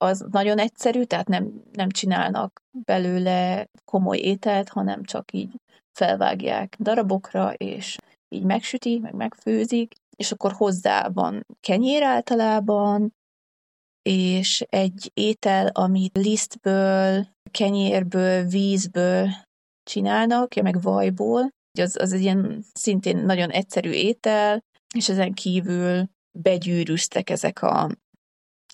az 0.00 0.24
nagyon 0.30 0.58
egyszerű, 0.58 1.02
tehát 1.02 1.28
nem, 1.28 1.62
nem 1.72 1.90
csinálnak 1.90 2.62
belőle 2.84 3.68
komoly 3.84 4.18
ételt, 4.18 4.68
hanem 4.68 5.02
csak 5.02 5.32
így 5.32 5.52
felvágják 5.98 6.76
darabokra, 6.78 7.52
és 7.52 7.96
így 8.28 8.44
megsüti, 8.44 8.98
meg 8.98 9.14
megfőzik, 9.14 9.94
és 10.16 10.32
akkor 10.32 10.52
hozzá 10.52 11.08
van 11.08 11.46
kenyér 11.60 12.02
általában, 12.02 13.14
és 14.02 14.64
egy 14.68 15.10
étel, 15.14 15.66
amit 15.66 16.16
lisztből, 16.16 17.26
kenyérből, 17.50 18.44
vízből 18.44 19.28
csinálnak, 19.82 20.56
ja, 20.56 20.62
meg 20.62 20.80
vajból, 20.80 21.48
az, 21.78 21.96
az 22.00 22.12
egy 22.12 22.20
ilyen 22.20 22.64
szintén 22.72 23.16
nagyon 23.16 23.50
egyszerű 23.50 23.90
étel, 23.90 24.64
és 24.94 25.08
ezen 25.08 25.32
kívül 25.32 26.08
begyűrűztek 26.38 27.30
ezek 27.30 27.62
a 27.62 27.90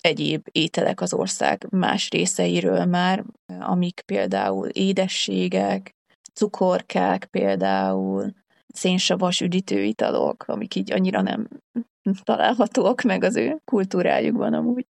egyéb 0.05 0.47
ételek 0.53 1.01
az 1.01 1.15
ország 1.15 1.67
más 1.71 2.11
részeiről 2.11 2.85
már, 2.85 3.25
amik 3.61 4.03
például 4.07 4.69
édességek, 4.69 5.95
cukorkák 6.35 7.25
például, 7.25 8.33
szénsavas 8.67 9.41
üdítőitalok, 9.41 10.45
amik 10.47 10.75
így 10.75 10.93
annyira 10.93 11.23
nem 11.23 11.49
találhatóak 12.23 13.03
meg 13.03 13.25
az 13.25 13.37
ő 13.37 13.61
kultúrájukban 13.65 14.55
amúgy. 14.55 14.87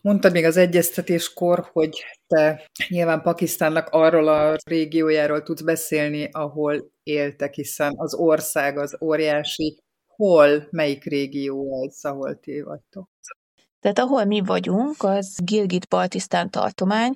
Mondtad 0.00 0.32
még 0.32 0.44
az 0.44 0.56
egyeztetéskor, 0.56 1.68
hogy 1.72 2.04
te 2.26 2.68
nyilván 2.88 3.22
Pakisztánnak 3.22 3.88
arról 3.88 4.28
a 4.28 4.56
régiójáról 4.64 5.42
tudsz 5.42 5.62
beszélni, 5.62 6.28
ahol 6.32 6.90
éltek, 7.02 7.54
hiszen 7.54 7.92
az 7.96 8.14
ország 8.14 8.78
az 8.78 8.96
óriási. 9.00 9.82
Hol, 10.06 10.68
melyik 10.70 11.04
régió 11.04 11.84
ez, 11.86 11.98
ahol 12.04 12.38
ti 12.38 12.60
vagytok? 12.60 13.08
Tehát 13.80 13.98
ahol 13.98 14.24
mi 14.24 14.40
vagyunk, 14.40 15.02
az 15.02 15.38
Gilgit-Baltisztán 15.42 16.50
tartomány, 16.50 17.14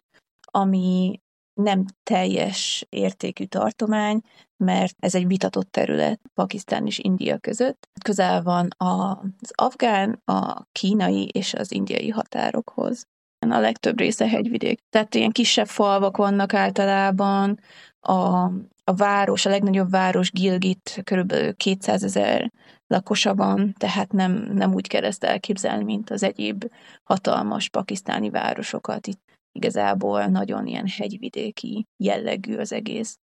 ami 0.50 1.20
nem 1.60 1.84
teljes 2.02 2.86
értékű 2.88 3.44
tartomány, 3.44 4.20
mert 4.56 4.94
ez 4.98 5.14
egy 5.14 5.26
vitatott 5.26 5.70
terület 5.70 6.20
Pakisztán 6.34 6.86
és 6.86 6.98
India 6.98 7.38
között. 7.38 7.88
Közel 8.04 8.42
van 8.42 8.68
az 8.76 9.50
afgán, 9.54 10.20
a 10.24 10.64
kínai 10.72 11.28
és 11.32 11.54
az 11.54 11.72
indiai 11.72 12.08
határokhoz. 12.08 13.06
A 13.50 13.58
legtöbb 13.60 13.98
része 13.98 14.28
hegyvidék. 14.28 14.80
Tehát 14.90 15.14
ilyen 15.14 15.30
kisebb 15.30 15.66
falvak 15.66 16.16
vannak 16.16 16.54
általában, 16.54 17.60
a, 18.00 18.42
a 18.84 18.94
város, 18.96 19.46
a 19.46 19.50
legnagyobb 19.50 19.90
város 19.90 20.30
Gilgit 20.30 21.00
körülbelül 21.04 21.54
200 21.54 22.02
ezer 22.02 22.52
lakosa 22.86 23.34
van, 23.34 23.74
tehát 23.78 24.12
nem, 24.12 24.32
nem 24.32 24.74
úgy 24.74 24.88
kell 24.88 25.04
ezt 25.04 25.24
elképzelni, 25.24 25.84
mint 25.84 26.10
az 26.10 26.22
egyéb 26.22 26.64
hatalmas 27.04 27.68
pakisztáni 27.68 28.30
városokat. 28.30 29.06
Itt 29.06 29.20
igazából 29.52 30.26
nagyon 30.26 30.66
ilyen 30.66 30.86
hegyvidéki 30.86 31.86
jellegű 31.96 32.56
az 32.56 32.72
egész 32.72 33.18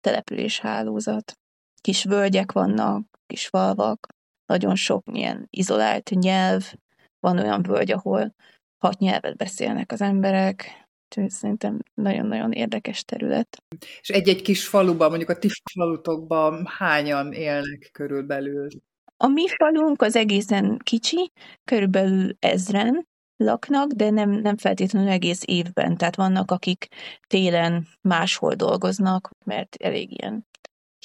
településhálózat. 0.00 1.38
Kis 1.80 2.04
völgyek 2.04 2.52
vannak, 2.52 3.06
kis 3.26 3.46
falvak, 3.46 4.06
nagyon 4.46 4.74
sok 4.74 5.02
ilyen 5.12 5.46
izolált 5.50 6.10
nyelv, 6.10 6.72
van 7.20 7.38
olyan 7.38 7.62
völgy, 7.62 7.90
ahol 7.90 8.34
hat 8.80 8.98
nyelvet 8.98 9.36
beszélnek 9.36 9.92
az 9.92 10.00
emberek, 10.00 10.88
úgyhogy 11.04 11.30
szerintem 11.30 11.78
nagyon-nagyon 11.94 12.52
érdekes 12.52 13.04
terület. 13.04 13.62
És 14.00 14.08
egy-egy 14.08 14.42
kis 14.42 14.66
faluban, 14.68 15.08
mondjuk 15.08 15.30
a 15.30 15.38
ti 15.38 15.48
falutokban 15.72 16.66
hányan 16.66 17.32
élnek 17.32 17.88
körülbelül? 17.92 18.68
A 19.16 19.26
mi 19.26 19.48
falunk 19.48 20.02
az 20.02 20.16
egészen 20.16 20.78
kicsi, 20.82 21.32
körülbelül 21.64 22.36
ezren 22.38 23.08
laknak, 23.36 23.90
de 23.90 24.10
nem, 24.10 24.30
nem 24.30 24.56
feltétlenül 24.56 25.08
egész 25.08 25.42
évben. 25.44 25.96
Tehát 25.96 26.16
vannak, 26.16 26.50
akik 26.50 26.86
télen 27.26 27.86
máshol 28.00 28.54
dolgoznak, 28.54 29.30
mert 29.44 29.76
elég 29.76 30.10
ilyen 30.10 30.46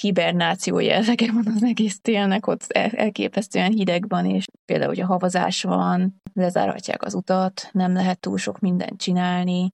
hibernáció 0.01 0.79
jellege 0.79 1.31
van 1.31 1.47
az 1.55 1.63
egész 1.63 1.99
télnek, 2.01 2.47
ott 2.47 2.65
elképesztően 2.71 3.71
hideg 3.71 4.07
van, 4.07 4.25
és 4.25 4.45
például, 4.65 4.89
hogy 4.89 4.99
a 4.99 5.05
havazás 5.05 5.63
van, 5.63 6.21
lezárhatják 6.33 7.03
az 7.03 7.13
utat, 7.13 7.69
nem 7.71 7.93
lehet 7.93 8.19
túl 8.19 8.37
sok 8.37 8.59
mindent 8.59 9.01
csinálni, 9.01 9.69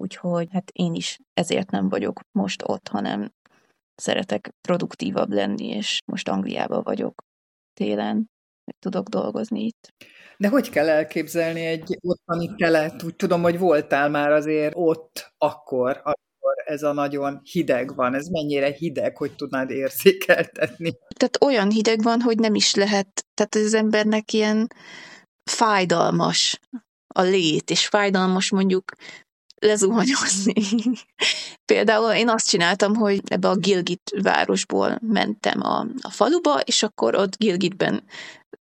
úgyhogy 0.00 0.48
hát 0.50 0.70
én 0.70 0.94
is 0.94 1.18
ezért 1.34 1.70
nem 1.70 1.88
vagyok 1.88 2.20
most 2.38 2.62
ott, 2.66 2.88
hanem 2.88 3.32
szeretek 3.94 4.50
produktívabb 4.60 5.32
lenni, 5.32 5.66
és 5.66 5.98
most 6.12 6.28
Angliában 6.28 6.82
vagyok 6.82 7.22
télen, 7.72 8.30
hogy 8.64 8.74
tudok 8.78 9.08
dolgozni 9.08 9.64
itt. 9.64 9.88
De 10.36 10.48
hogy 10.48 10.70
kell 10.70 10.88
elképzelni 10.88 11.60
egy 11.60 11.98
ottani 12.00 12.54
kelet? 12.54 13.02
Úgy 13.02 13.16
tudom, 13.16 13.42
hogy 13.42 13.58
voltál 13.58 14.08
már 14.08 14.30
azért 14.30 14.72
ott 14.76 15.34
akkor 15.38 16.02
ez 16.64 16.82
a 16.82 16.92
nagyon 16.92 17.40
hideg 17.44 17.94
van. 17.94 18.14
Ez 18.14 18.26
mennyire 18.26 18.70
hideg, 18.70 19.16
hogy 19.16 19.32
tudnád 19.34 19.70
érzékeltetni? 19.70 20.92
Tehát 21.16 21.38
olyan 21.40 21.70
hideg 21.70 22.02
van, 22.02 22.20
hogy 22.20 22.38
nem 22.38 22.54
is 22.54 22.74
lehet, 22.74 23.26
tehát 23.34 23.54
az 23.66 23.74
embernek 23.74 24.32
ilyen 24.32 24.68
fájdalmas 25.50 26.60
a 27.14 27.22
lét, 27.22 27.70
és 27.70 27.86
fájdalmas 27.86 28.50
mondjuk 28.50 28.92
lezuhanyozni. 29.58 30.54
Például 31.72 32.12
én 32.12 32.28
azt 32.28 32.48
csináltam, 32.48 32.94
hogy 32.94 33.20
ebbe 33.24 33.48
a 33.48 33.56
Gilgit 33.56 34.10
városból 34.22 34.98
mentem 35.02 35.62
a, 35.62 35.86
a 36.00 36.10
faluba, 36.10 36.60
és 36.60 36.82
akkor 36.82 37.14
ott 37.14 37.38
Gilgitben 37.38 38.04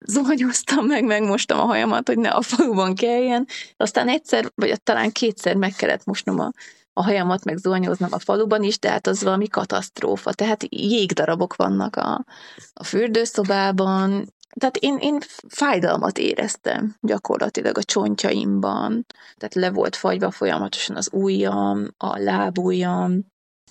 zuhanyoztam 0.06 0.86
meg, 0.86 1.04
megmostam 1.04 1.58
a 1.58 1.64
hajamat, 1.64 2.06
hogy 2.08 2.18
ne 2.18 2.28
a 2.28 2.42
faluban 2.42 2.94
kelljen. 2.94 3.46
Aztán 3.76 4.08
egyszer, 4.08 4.52
vagy 4.54 4.82
talán 4.82 5.12
kétszer 5.12 5.56
meg 5.56 5.72
kellett 5.76 6.04
mosnom 6.04 6.38
a, 6.38 6.50
a 6.98 7.02
hajamat 7.02 7.44
meg 7.44 7.56
zuhanyoznom 7.56 8.12
a 8.12 8.18
faluban 8.18 8.62
is, 8.62 8.78
de 8.78 8.90
hát 8.90 9.06
az 9.06 9.22
valami 9.22 9.48
katasztrófa. 9.48 10.32
Tehát 10.32 10.64
jégdarabok 10.68 11.56
vannak 11.56 11.96
a, 11.96 12.24
a 12.72 12.84
fürdőszobában, 12.84 14.34
tehát 14.60 14.76
én, 14.76 14.96
én 15.00 15.18
fájdalmat 15.48 16.18
éreztem 16.18 16.96
gyakorlatilag 17.00 17.78
a 17.78 17.82
csontjaimban, 17.82 19.06
tehát 19.36 19.54
le 19.54 19.70
volt 19.70 19.96
fagyva 19.96 20.30
folyamatosan 20.30 20.96
az 20.96 21.08
ujjam, 21.12 21.88
a 21.96 22.18
lábujjam, 22.18 23.26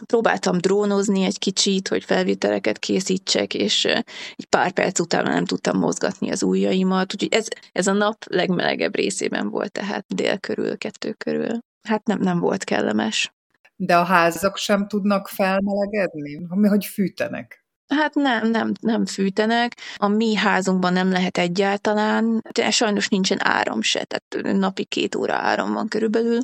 próbáltam 0.05 0.57
drónozni 0.57 1.23
egy 1.23 1.39
kicsit, 1.39 1.87
hogy 1.87 2.03
felvételeket 2.03 2.79
készítsek, 2.79 3.53
és 3.53 3.85
egy 4.35 4.45
pár 4.49 4.71
perc 4.71 4.99
után 4.99 5.23
nem 5.23 5.45
tudtam 5.45 5.77
mozgatni 5.79 6.31
az 6.31 6.43
ujjaimat, 6.43 7.13
úgyhogy 7.13 7.33
ez, 7.33 7.47
ez 7.71 7.87
a 7.87 7.93
nap 7.93 8.23
legmelegebb 8.29 8.95
részében 8.95 9.49
volt, 9.49 9.71
tehát 9.71 10.05
dél 10.15 10.37
körül, 10.37 10.77
kettő 10.77 11.13
körül. 11.13 11.65
Hát 11.87 12.05
nem, 12.05 12.19
nem 12.19 12.39
volt 12.39 12.63
kellemes. 12.63 13.33
De 13.75 13.97
a 13.97 14.03
házak 14.03 14.57
sem 14.57 14.87
tudnak 14.87 15.27
felmelegedni? 15.27 16.45
Hogy 16.67 16.85
fűtenek? 16.85 17.65
Hát 17.87 18.13
nem, 18.13 18.49
nem, 18.49 18.71
nem 18.81 19.05
fűtenek. 19.05 19.77
A 19.95 20.07
mi 20.07 20.35
házunkban 20.35 20.93
nem 20.93 21.11
lehet 21.11 21.37
egyáltalán, 21.37 22.41
de 22.51 22.71
sajnos 22.71 23.07
nincsen 23.07 23.37
áram 23.41 23.81
se, 23.81 24.03
tehát 24.03 24.57
napi 24.57 24.83
két 24.83 25.15
óra 25.15 25.33
áram 25.33 25.73
van 25.73 25.87
körülbelül, 25.87 26.39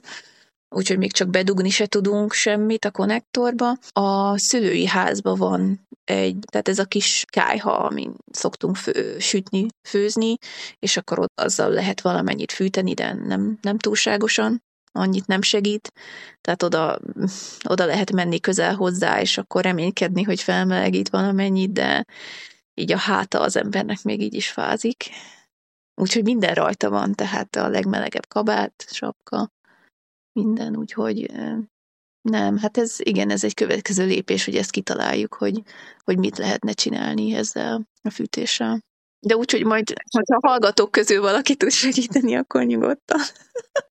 úgyhogy 0.70 0.98
még 0.98 1.12
csak 1.12 1.30
bedugni 1.30 1.70
se 1.70 1.86
tudunk 1.86 2.34
semmit 2.34 2.86
a 2.86 2.92
konnektorba. 2.92 3.74
A 3.92 4.38
szülői 4.38 4.88
házban 4.88 5.38
van 5.38 5.88
egy, 6.04 6.38
tehát 6.52 6.68
ez 6.68 6.80
a 6.80 6.86
kis 6.86 7.26
kájha, 7.28 7.72
amin 7.72 8.14
szoktunk 8.32 8.76
fő, 8.76 9.20
sütni, 9.20 9.66
főzni, 9.88 10.38
és 10.80 10.98
akkor 10.98 11.20
ott 11.20 11.40
azzal 11.42 11.70
lehet 11.70 12.02
valamennyit 12.02 12.52
fűteni, 12.52 12.94
de 12.94 13.14
nem, 13.14 13.58
nem 13.62 13.78
túlságosan 13.78 14.64
annyit 14.94 15.28
nem 15.28 15.42
segít, 15.42 15.94
tehát 16.42 16.64
oda, 16.64 17.00
oda 17.64 17.86
lehet 17.86 18.12
menni 18.12 18.40
közel 18.40 18.76
hozzá, 18.76 19.22
és 19.22 19.38
akkor 19.38 19.64
reménykedni, 19.64 20.24
hogy 20.24 20.42
felmelegít 20.42 21.10
valamennyit, 21.10 21.72
de 21.72 22.06
így 22.74 22.92
a 22.92 22.98
háta 22.98 23.40
az 23.40 23.56
embernek 23.56 24.04
még 24.04 24.22
így 24.22 24.34
is 24.34 24.50
fázik. 24.50 25.04
Úgyhogy 25.96 26.24
minden 26.24 26.54
rajta 26.54 26.90
van, 26.90 27.14
tehát 27.14 27.56
a 27.56 27.68
legmelegebb 27.68 28.28
kabát, 28.28 28.86
sapka, 28.88 29.52
minden, 30.32 30.78
úgyhogy 30.78 31.32
nem, 32.30 32.58
hát 32.58 32.78
ez 32.78 32.96
igen, 33.00 33.30
ez 33.30 33.44
egy 33.44 33.54
következő 33.54 34.06
lépés, 34.06 34.46
hogy 34.46 34.56
ezt 34.56 34.72
kitaláljuk, 34.72 35.34
hogy, 35.34 35.62
hogy 36.04 36.18
mit 36.18 36.38
lehetne 36.38 36.72
csinálni 36.74 37.34
ezzel 37.34 37.88
a 38.02 38.10
fűtéssel. 38.10 38.80
De 39.20 39.36
úgyhogy 39.36 39.66
majd, 39.66 39.94
hogyha 40.12 40.36
a 40.42 40.48
hallgatók 40.48 40.92
közül 40.92 41.22
valaki 41.22 41.56
tud 41.56 41.72
segíteni, 41.72 42.36
akkor 42.36 42.64
nyugodtan 42.64 43.20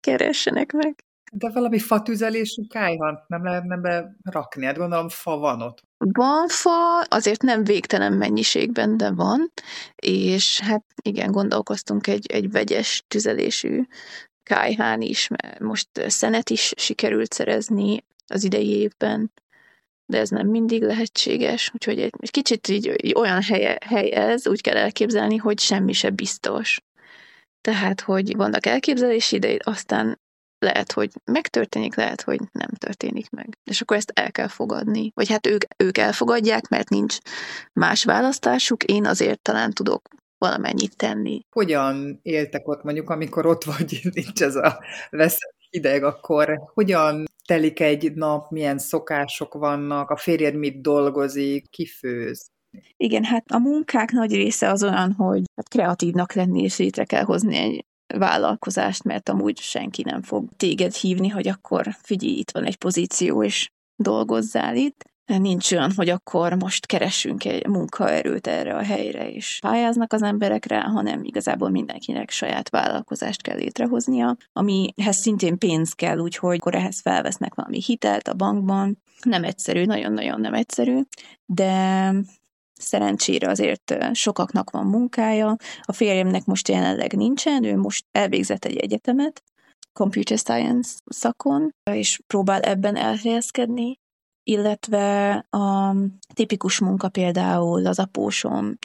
keressenek 0.00 0.72
meg. 0.72 1.04
De 1.32 1.50
valami 1.50 1.78
fatüzelésű 1.78 2.62
kájhant 2.62 3.28
nem 3.28 3.44
lehetne 3.44 3.76
berakni? 4.22 4.64
Hát 4.64 4.76
gondolom 4.76 5.08
fa 5.08 5.36
van 5.36 5.62
ott. 5.62 5.82
Van 5.98 6.48
fa, 6.48 7.00
azért 7.00 7.42
nem 7.42 7.64
végtelen 7.64 8.12
mennyiségben, 8.12 8.96
de 8.96 9.10
van, 9.10 9.52
és 9.94 10.60
hát 10.60 10.84
igen, 11.02 11.30
gondolkoztunk 11.30 12.06
egy, 12.06 12.26
egy 12.26 12.50
vegyes 12.50 13.04
tüzelésű 13.08 13.82
kájhán 14.42 15.00
is, 15.00 15.28
mert 15.28 15.58
most 15.60 15.88
szenet 16.06 16.50
is 16.50 16.72
sikerült 16.76 17.32
szerezni 17.32 18.04
az 18.26 18.44
idei 18.44 18.68
évben, 18.68 19.32
de 20.06 20.18
ez 20.18 20.28
nem 20.28 20.48
mindig 20.48 20.82
lehetséges, 20.82 21.70
úgyhogy 21.74 22.00
egy, 22.00 22.12
egy 22.18 22.30
kicsit 22.30 22.68
így, 22.68 23.04
így 23.04 23.14
olyan 23.16 23.42
helye, 23.42 23.78
hely 23.84 24.12
ez, 24.12 24.48
úgy 24.48 24.60
kell 24.60 24.76
elképzelni, 24.76 25.36
hogy 25.36 25.58
semmi 25.58 25.92
se 25.92 26.10
biztos. 26.10 26.80
Tehát, 27.64 28.00
hogy 28.00 28.36
vannak 28.36 28.66
elképzelési 28.66 29.36
idejét, 29.36 29.62
aztán 29.62 30.20
lehet, 30.58 30.92
hogy 30.92 31.10
megtörténik, 31.24 31.94
lehet, 31.94 32.22
hogy 32.22 32.40
nem 32.52 32.68
történik 32.78 33.30
meg. 33.30 33.58
És 33.64 33.80
akkor 33.80 33.96
ezt 33.96 34.12
el 34.14 34.32
kell 34.32 34.48
fogadni. 34.48 35.10
Vagy 35.14 35.28
hát 35.28 35.46
ők, 35.46 35.62
ők 35.76 35.98
elfogadják, 35.98 36.68
mert 36.68 36.88
nincs 36.88 37.16
más 37.72 38.04
választásuk, 38.04 38.84
én 38.84 39.06
azért 39.06 39.40
talán 39.42 39.70
tudok 39.72 40.08
valamennyit 40.38 40.96
tenni. 40.96 41.40
Hogyan 41.50 42.18
éltek 42.22 42.68
ott 42.68 42.82
mondjuk, 42.82 43.10
amikor 43.10 43.46
ott 43.46 43.64
vagy, 43.64 44.00
nincs 44.12 44.42
ez 44.42 44.56
a 44.56 44.78
veszett 45.10 45.56
hideg, 45.70 46.04
akkor 46.04 46.60
hogyan 46.74 47.24
telik 47.46 47.80
egy 47.80 48.12
nap, 48.14 48.50
milyen 48.50 48.78
szokások 48.78 49.54
vannak, 49.54 50.10
a 50.10 50.16
férjed 50.16 50.54
mit 50.54 50.80
dolgozik, 50.80 51.70
kifőz? 51.70 52.53
Igen, 52.96 53.24
hát 53.24 53.50
a 53.50 53.58
munkák 53.58 54.10
nagy 54.10 54.34
része 54.34 54.70
az 54.70 54.82
olyan, 54.82 55.12
hogy 55.12 55.42
hát 55.56 55.68
kreatívnak 55.68 56.32
lenni, 56.32 56.62
és 56.62 56.78
létre 56.78 57.04
kell 57.04 57.24
hozni 57.24 57.56
egy 57.56 57.84
vállalkozást, 58.18 59.04
mert 59.04 59.28
amúgy 59.28 59.58
senki 59.58 60.02
nem 60.02 60.22
fog 60.22 60.48
téged 60.56 60.94
hívni, 60.94 61.28
hogy 61.28 61.48
akkor 61.48 61.96
figyelj, 62.02 62.32
itt 62.32 62.50
van 62.50 62.64
egy 62.64 62.76
pozíció, 62.76 63.42
és 63.42 63.68
dolgozzál 63.96 64.76
itt. 64.76 65.12
Nincs 65.26 65.72
olyan, 65.72 65.92
hogy 65.96 66.08
akkor 66.08 66.54
most 66.54 66.86
keresünk 66.86 67.44
egy 67.44 67.66
munkaerőt 67.66 68.46
erre 68.46 68.76
a 68.76 68.82
helyre, 68.82 69.30
és 69.30 69.58
pályáznak 69.60 70.12
az 70.12 70.22
emberek 70.22 70.64
rá, 70.66 70.80
hanem 70.80 71.24
igazából 71.24 71.70
mindenkinek 71.70 72.30
saját 72.30 72.68
vállalkozást 72.68 73.42
kell 73.42 73.56
létrehoznia, 73.56 74.36
amihez 74.52 75.16
szintén 75.16 75.58
pénz 75.58 75.92
kell, 75.92 76.18
úgyhogy 76.18 76.56
akkor 76.56 76.74
ehhez 76.74 77.00
felvesznek 77.00 77.54
valami 77.54 77.82
hitelt 77.82 78.28
a 78.28 78.34
bankban. 78.34 79.02
Nem 79.22 79.44
egyszerű, 79.44 79.84
nagyon-nagyon 79.84 80.40
nem 80.40 80.54
egyszerű, 80.54 81.00
de 81.46 82.12
Szerencsére 82.84 83.48
azért 83.48 83.96
sokaknak 84.12 84.70
van 84.70 84.86
munkája. 84.86 85.56
A 85.82 85.92
férjemnek 85.92 86.44
most 86.44 86.68
jelenleg 86.68 87.12
nincsen, 87.12 87.64
ő 87.64 87.76
most 87.76 88.04
elvégzett 88.10 88.64
egy 88.64 88.76
egyetemet, 88.76 89.42
computer 89.92 90.38
science 90.38 90.98
szakon, 91.04 91.70
és 91.90 92.20
próbál 92.26 92.60
ebben 92.60 92.96
elhelyezkedni, 92.96 93.94
illetve 94.42 95.32
a 95.50 95.94
tipikus 96.34 96.78
munka 96.78 97.08
például 97.08 97.86
az 97.86 97.98
apósom 97.98 98.78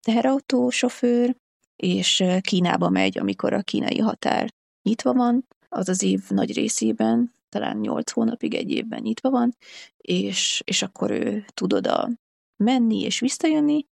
teherautósofőr, 0.00 1.36
és 1.76 2.24
Kínába 2.40 2.88
megy, 2.88 3.18
amikor 3.18 3.52
a 3.52 3.62
kínai 3.62 3.98
határ 3.98 4.48
nyitva 4.82 5.12
van, 5.12 5.46
az 5.68 5.88
az 5.88 6.02
év 6.02 6.20
nagy 6.28 6.54
részében, 6.54 7.32
talán 7.48 7.76
8 7.76 8.10
hónapig, 8.10 8.54
egy 8.54 8.70
évben 8.70 9.00
nyitva 9.02 9.30
van, 9.30 9.56
és, 9.96 10.62
és 10.64 10.82
akkor 10.82 11.10
ő 11.10 11.44
tud 11.54 11.72
oda 11.72 12.08
menni 12.56 13.00
és 13.00 13.20
visszajönni, 13.20 13.86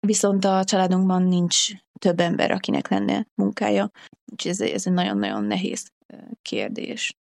viszont 0.00 0.44
a 0.44 0.64
családunkban 0.64 1.22
nincs 1.22 1.68
több 1.98 2.20
ember, 2.20 2.50
akinek 2.50 2.88
lenne 2.88 3.26
munkája, 3.34 3.90
úgyhogy 4.32 4.50
ez, 4.50 4.60
ez 4.60 4.86
egy 4.86 4.92
nagyon-nagyon 4.92 5.44
nehéz 5.44 5.90
kérdés. 6.42 7.16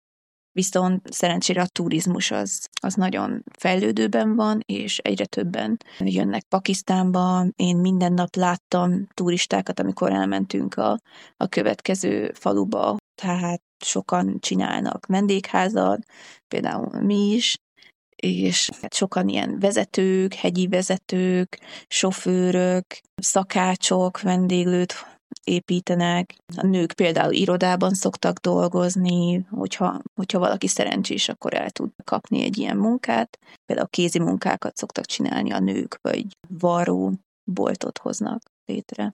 Viszont 0.52 1.14
szerencsére 1.14 1.62
a 1.62 1.68
turizmus 1.68 2.32
az, 2.32 2.68
az 2.82 2.94
nagyon 2.94 3.44
fejlődőben 3.58 4.36
van, 4.36 4.60
és 4.66 4.98
egyre 4.98 5.26
többen 5.26 5.78
jönnek 6.00 6.44
Pakisztánba. 6.44 7.46
Én 7.56 7.78
minden 7.78 8.14
nap 8.14 8.36
láttam 8.36 9.08
turistákat, 9.14 9.80
amikor 9.80 10.12
elmentünk 10.12 10.76
a, 10.76 11.00
a 11.38 11.48
következő 11.48 12.32
faluba, 12.34 12.98
tehát 13.22 13.62
sokan 13.86 14.40
csinálnak 14.40 15.06
vendégházat, 15.06 16.00
például 16.48 17.02
mi 17.02 17.32
is, 17.34 17.56
és 18.24 18.70
sokan 18.90 19.28
ilyen 19.28 19.60
vezetők, 19.60 20.34
hegyi 20.34 20.68
vezetők, 20.68 21.60
sofőrök, 21.88 22.86
szakácsok 23.16 24.22
vendéglőt 24.22 24.94
építenek. 25.44 26.36
A 26.56 26.66
nők 26.66 26.94
például 26.94 27.34
irodában 27.34 27.94
szoktak 27.94 28.38
dolgozni, 28.38 29.46
hogyha, 29.50 30.02
hogyha 30.14 30.40
valaki 30.40 30.68
szerencsés, 30.68 31.30
akkor 31.30 31.54
el 31.54 31.70
tud 31.70 31.90
kapni 32.04 32.44
egy 32.44 32.58
ilyen 32.58 32.78
munkát. 32.78 33.40
Például 33.66 33.88
kézi 33.88 34.20
munkákat 34.20 34.76
szoktak 34.76 35.06
csinálni 35.06 35.52
a 35.52 35.60
nők, 35.60 35.98
vagy 36.02 36.26
varró 36.60 37.14
boltot 37.52 37.98
hoznak 37.98 38.42
létre. 38.66 39.14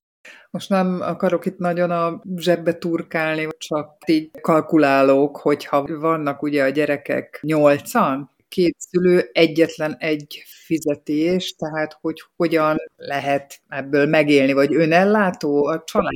Most 0.52 0.70
nem 0.70 1.00
akarok 1.02 1.46
itt 1.46 1.58
nagyon 1.58 1.92
a 1.92 2.22
zsebbe 2.36 2.78
turkálni, 2.78 3.48
csak 3.58 3.96
így 4.06 4.32
kalkulálok, 4.42 5.38
hogyha 5.38 6.00
vannak 6.00 6.42
ugye 6.42 6.64
a 6.64 6.70
gyerekek 6.70 7.40
nyolcan, 7.42 8.30
két 8.50 8.76
szülő, 8.80 9.30
egyetlen 9.32 9.96
egy 9.98 10.44
fizetés, 10.66 11.56
tehát 11.56 11.98
hogy 12.02 12.24
hogyan 12.36 12.78
lehet 12.96 13.62
ebből 13.68 14.06
megélni, 14.06 14.54
vagy 14.54 14.76
önellátó 14.76 15.66
a 15.66 15.84
család? 15.84 16.14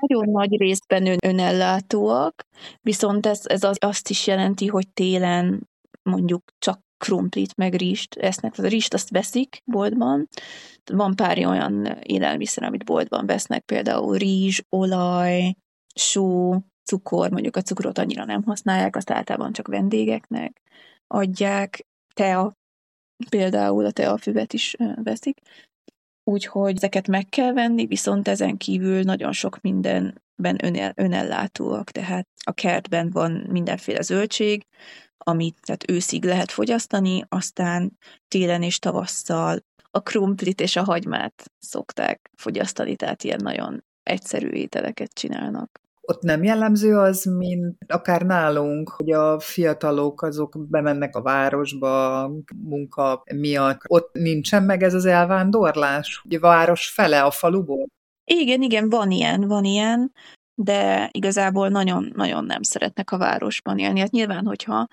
Nagyon 0.00 0.30
nagy 0.30 0.56
részben 0.56 1.06
ön, 1.06 1.18
önellátóak, 1.24 2.46
viszont 2.80 3.26
ez, 3.26 3.40
ez 3.44 3.62
az, 3.62 3.76
azt 3.80 4.08
is 4.08 4.26
jelenti, 4.26 4.66
hogy 4.66 4.88
télen 4.88 5.68
mondjuk 6.02 6.42
csak 6.58 6.80
krumplit, 7.04 7.56
meg 7.56 7.74
rist 7.74 8.14
esznek. 8.14 8.58
A 8.58 8.66
rist 8.66 8.94
azt 8.94 9.10
veszik 9.10 9.62
boltban. 9.64 10.28
Van 10.92 11.16
pár 11.16 11.46
olyan 11.46 11.86
élelmiszer, 12.02 12.64
amit 12.64 12.84
boltban 12.84 13.26
vesznek, 13.26 13.64
például 13.64 14.16
rizs, 14.16 14.60
olaj, 14.68 15.54
só, 15.94 16.54
cukor, 16.84 17.30
mondjuk 17.30 17.56
a 17.56 17.62
cukrot 17.62 17.98
annyira 17.98 18.24
nem 18.24 18.42
használják, 18.42 18.96
azt 18.96 19.10
általában 19.10 19.52
csak 19.52 19.68
vendégeknek 19.68 20.60
adják, 21.12 21.86
tea, 22.14 22.52
például 23.28 23.84
a 23.84 23.90
teafüvet 23.90 24.52
is 24.52 24.76
veszik, 24.94 25.40
úgyhogy 26.24 26.76
ezeket 26.76 27.08
meg 27.08 27.28
kell 27.28 27.52
venni, 27.52 27.86
viszont 27.86 28.28
ezen 28.28 28.56
kívül 28.56 29.02
nagyon 29.02 29.32
sok 29.32 29.60
mindenben 29.60 30.64
önel, 30.64 30.92
önellátóak, 30.94 31.90
tehát 31.90 32.28
a 32.44 32.52
kertben 32.52 33.10
van 33.10 33.32
mindenféle 33.32 34.02
zöldség, 34.02 34.66
amit 35.16 35.58
tehát 35.60 35.90
őszig 35.90 36.24
lehet 36.24 36.50
fogyasztani, 36.50 37.24
aztán 37.28 37.98
télen 38.28 38.62
és 38.62 38.78
tavasszal 38.78 39.64
a 39.90 40.00
krumplit 40.00 40.60
és 40.60 40.76
a 40.76 40.84
hagymát 40.84 41.52
szokták 41.58 42.30
fogyasztani, 42.36 42.96
tehát 42.96 43.24
ilyen 43.24 43.40
nagyon 43.42 43.84
egyszerű 44.02 44.48
ételeket 44.48 45.12
csinálnak. 45.12 45.81
Ott 46.08 46.22
nem 46.22 46.42
jellemző 46.42 46.98
az, 46.98 47.24
mint 47.24 47.76
akár 47.86 48.22
nálunk, 48.22 48.88
hogy 48.88 49.10
a 49.12 49.40
fiatalok 49.40 50.22
azok 50.22 50.56
bemennek 50.68 51.16
a 51.16 51.22
városba 51.22 52.30
munka 52.56 53.22
miatt. 53.34 53.80
Ott 53.86 54.10
nincsen 54.12 54.62
meg 54.62 54.82
ez 54.82 54.94
az 54.94 55.04
elvándorlás, 55.04 56.20
hogy 56.22 56.34
a 56.34 56.40
város 56.40 56.88
fele 56.88 57.22
a 57.22 57.30
faluból? 57.30 57.86
Igen, 58.24 58.62
igen, 58.62 58.88
van 58.88 59.10
ilyen, 59.10 59.48
van 59.48 59.64
ilyen 59.64 60.12
de 60.62 61.08
igazából 61.12 61.68
nagyon-nagyon 61.68 62.44
nem 62.44 62.62
szeretnek 62.62 63.10
a 63.10 63.18
városban 63.18 63.78
élni. 63.78 64.00
Hát 64.00 64.10
nyilván, 64.10 64.46
hogyha 64.46 64.86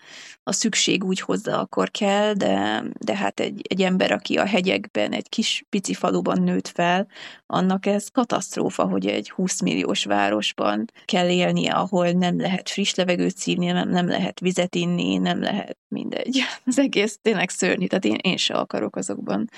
a 0.43 0.51
szükség 0.51 1.03
úgy 1.03 1.19
hozza, 1.19 1.59
akkor 1.59 1.91
kell, 1.91 2.33
de, 2.33 2.83
de 2.99 3.15
hát 3.15 3.39
egy, 3.39 3.61
egy 3.69 3.81
ember, 3.81 4.11
aki 4.11 4.37
a 4.37 4.45
hegyekben, 4.45 5.11
egy 5.11 5.29
kis 5.29 5.65
pici 5.69 5.93
faluban 5.93 6.41
nőtt 6.41 6.67
fel, 6.67 7.07
annak 7.45 7.85
ez 7.85 8.07
katasztrófa, 8.07 8.83
hogy 8.83 9.07
egy 9.07 9.29
20 9.29 9.61
milliós 9.61 10.03
városban 10.03 10.85
kell 11.05 11.29
élnie, 11.29 11.71
ahol 11.71 12.11
nem 12.11 12.39
lehet 12.39 12.69
friss 12.69 12.93
levegőt 12.93 13.37
szívni, 13.37 13.65
nem, 13.65 13.89
nem 13.89 14.07
lehet 14.07 14.39
vizet 14.39 14.75
inni, 14.75 15.17
nem 15.17 15.41
lehet 15.41 15.77
mindegy. 15.87 16.39
Az 16.65 16.79
egész 16.79 17.19
tényleg 17.21 17.49
szörnyű, 17.49 17.87
tehát 17.87 18.05
én, 18.05 18.17
én 18.21 18.37
se 18.37 18.53
akarok 18.53 18.95
azokban 18.95 19.49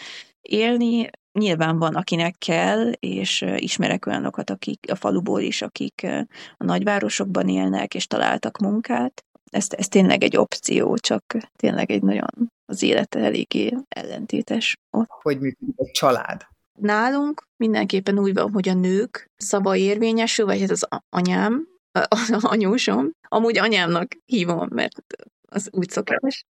élni. 0.42 1.10
Nyilván 1.34 1.80
van, 1.80 1.96
akinek 1.96 2.36
kell, 2.38 2.92
és 2.92 3.46
ismerek 3.56 4.06
olyanokat, 4.06 4.50
akik 4.50 4.86
a 4.92 4.96
faluból 4.96 5.42
is, 5.42 5.62
akik 5.62 6.08
a 6.58 6.64
nagyvárosokban 6.64 7.48
élnek, 7.48 7.96
és 7.96 8.08
találtak 8.08 8.58
munkát. 8.58 9.26
Ez, 9.52 9.68
ez 9.70 9.88
tényleg 9.88 10.24
egy 10.24 10.38
opció, 10.38 10.98
csak 10.98 11.38
tényleg 11.56 11.92
egy 11.92 12.02
nagyon 12.02 12.52
az 12.66 12.84
élete 12.84 13.20
eléggé 13.20 13.78
ellentétes 13.90 14.78
ott. 14.90 15.10
Hogy 15.10 15.40
működik 15.40 15.76
egy 15.78 15.92
család? 15.92 16.48
Nálunk 16.80 17.48
mindenképpen 17.58 18.20
úgy 18.20 18.34
van, 18.34 18.52
hogy 18.52 18.70
a 18.70 18.74
nők 18.74 19.32
szava 19.38 19.76
érvényesül, 19.76 20.46
vagy 20.46 20.62
ez 20.62 20.62
hát 20.62 20.72
az 20.72 20.88
anyám, 21.10 21.68
az 21.92 22.44
anyósom. 22.44 23.12
Amúgy 23.28 23.58
anyámnak 23.58 24.12
hívom, 24.26 24.68
mert 24.72 25.04
az 25.48 25.70
úgy 25.72 25.90
szokás 25.90 26.46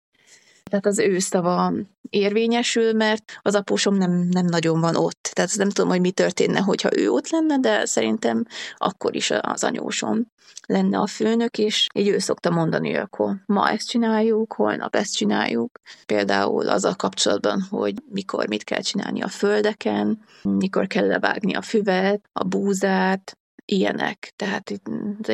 tehát 0.70 0.86
az 0.86 0.98
ő 0.98 1.18
szava 1.18 1.72
érvényesül, 2.10 2.92
mert 2.92 3.22
az 3.42 3.54
apósom 3.54 3.94
nem, 3.94 4.28
nem 4.30 4.46
nagyon 4.46 4.80
van 4.80 4.96
ott. 4.96 5.30
Tehát 5.32 5.56
nem 5.56 5.68
tudom, 5.68 5.90
hogy 5.90 6.00
mi 6.00 6.10
történne, 6.10 6.60
hogyha 6.60 6.98
ő 6.98 7.10
ott 7.10 7.30
lenne, 7.30 7.58
de 7.58 7.84
szerintem 7.84 8.44
akkor 8.76 9.16
is 9.16 9.30
az 9.30 9.64
anyósom 9.64 10.26
lenne 10.66 10.98
a 10.98 11.06
főnök, 11.06 11.58
és 11.58 11.86
így 11.94 12.08
ő 12.08 12.18
szokta 12.18 12.50
mondani, 12.50 12.90
hogy 12.90 13.00
akkor 13.00 13.34
ma 13.46 13.70
ezt 13.70 13.88
csináljuk, 13.88 14.52
holnap 14.52 14.96
ezt 14.96 15.14
csináljuk. 15.14 15.80
Például 16.06 16.68
az 16.68 16.84
a 16.84 16.94
kapcsolatban, 16.96 17.66
hogy 17.70 17.94
mikor 18.10 18.48
mit 18.48 18.64
kell 18.64 18.80
csinálni 18.80 19.22
a 19.22 19.28
földeken, 19.28 20.24
mikor 20.42 20.86
kell 20.86 21.06
levágni 21.06 21.54
a 21.54 21.62
füvet, 21.62 22.28
a 22.32 22.44
búzát, 22.44 23.38
ilyenek. 23.64 24.32
Tehát 24.36 24.70
itt 24.70 24.86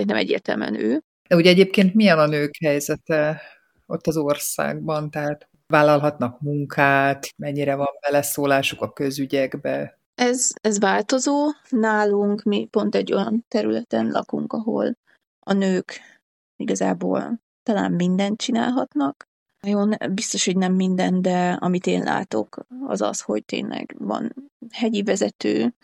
nem 0.05 0.17
egyértelműen 0.17 0.75
ő. 0.75 1.01
De 1.29 1.37
ugye 1.37 1.51
egyébként 1.51 1.95
milyen 1.95 2.19
a 2.19 2.27
nők 2.27 2.55
helyzete 2.65 3.41
ott 3.89 4.07
az 4.07 4.17
országban, 4.17 5.11
tehát 5.11 5.49
vállalhatnak 5.67 6.41
munkát, 6.41 7.29
mennyire 7.37 7.75
van 7.75 7.99
beleszólásuk 8.01 8.81
a 8.81 8.93
közügyekbe. 8.93 9.99
Ez, 10.15 10.51
ez 10.61 10.79
változó. 10.79 11.47
Nálunk 11.69 12.43
mi 12.43 12.67
pont 12.71 12.95
egy 12.95 13.13
olyan 13.13 13.45
területen 13.49 14.11
lakunk, 14.11 14.53
ahol 14.53 14.97
a 15.47 15.53
nők 15.53 16.01
igazából 16.57 17.41
talán 17.63 17.93
mindent 17.93 18.41
csinálhatnak. 18.41 19.27
Jó, 19.67 19.85
biztos, 20.13 20.45
hogy 20.45 20.57
nem 20.57 20.75
minden, 20.75 21.23
de 21.23 21.53
amit 21.53 21.87
én 21.87 22.03
látok, 22.03 22.67
az 22.87 23.01
az, 23.01 23.21
hogy 23.21 23.45
tényleg 23.45 23.95
van 23.99 24.51
hegyi 24.71 25.03
vezető, 25.03 25.75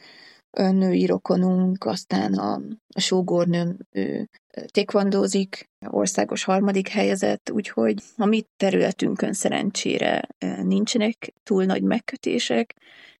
női 0.57 1.07
rokonunk, 1.07 1.85
aztán 1.85 2.35
a, 2.35 2.61
a 2.95 3.01
sógornőm, 3.01 3.77
ő 3.91 4.29
tékvandózik, 4.67 5.71
országos 5.87 6.45
harmadik 6.45 6.89
helyezett, 6.89 7.51
úgyhogy 7.51 8.03
a 8.17 8.25
mi 8.25 8.45
területünkön 8.57 9.33
szerencsére 9.33 10.29
nincsenek 10.63 11.33
túl 11.43 11.65
nagy 11.65 11.83
megkötések, 11.83 12.75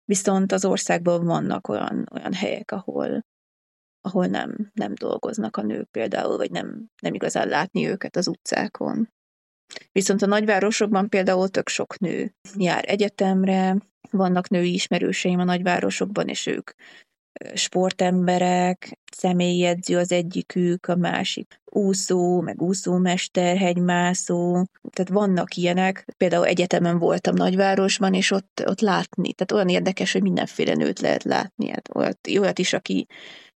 viszont 0.05 0.53
az 0.53 0.65
országban 0.65 1.25
vannak 1.25 1.69
olyan, 1.69 2.09
olyan 2.13 2.33
helyek, 2.33 2.71
ahol, 2.71 3.25
ahol 4.01 4.27
nem, 4.27 4.71
nem 4.75 4.95
dolgoznak 4.95 5.57
a 5.57 5.63
nők 5.63 5.91
például, 5.91 6.37
vagy 6.37 6.51
nem, 6.51 6.91
nem 7.03 7.15
igazán 7.15 7.49
látni 7.49 7.89
őket 7.89 8.17
az 8.17 8.29
utcákon. 8.29 9.13
Viszont 9.93 10.23
a 10.23 10.27
nagyvárosokban 10.27 11.09
például 11.09 11.49
tök 11.49 11.69
sok 11.69 11.99
nő 11.99 12.35
jár 12.57 12.85
egyetemre, 12.87 13.77
vannak 14.11 14.49
női 14.49 14.73
ismerőseim 14.73 15.39
a 15.39 15.45
nagyvárosokban, 15.45 16.29
és 16.29 16.47
ők 16.47 16.71
sportemberek, 17.55 18.99
személyedző 19.13 19.97
az 19.99 20.13
egyikük, 20.13 20.87
a 20.87 20.97
másik 20.97 21.61
úszó, 21.65 22.41
meg 22.41 22.63
úszómester, 22.63 23.57
hegymászó, 23.57 24.65
tehát 24.91 25.11
vannak 25.11 25.55
ilyenek. 25.55 26.07
Például 26.17 26.47
egyetemen 26.47 26.99
voltam 26.99 27.35
nagyvárosban, 27.35 28.15
és 28.15 28.31
ott, 28.31 28.63
ott 28.67 28.81
látni, 28.81 29.33
tehát 29.33 29.53
olyan 29.53 29.77
érdekes, 29.77 30.13
hogy 30.13 30.23
mindenféle 30.23 30.75
nőt 30.75 31.01
lehet 31.01 31.25
látni. 31.25 31.69
Hát 31.69 31.89
olyat, 31.95 32.19
olyat 32.39 32.59
is, 32.59 32.73
aki 32.73 33.07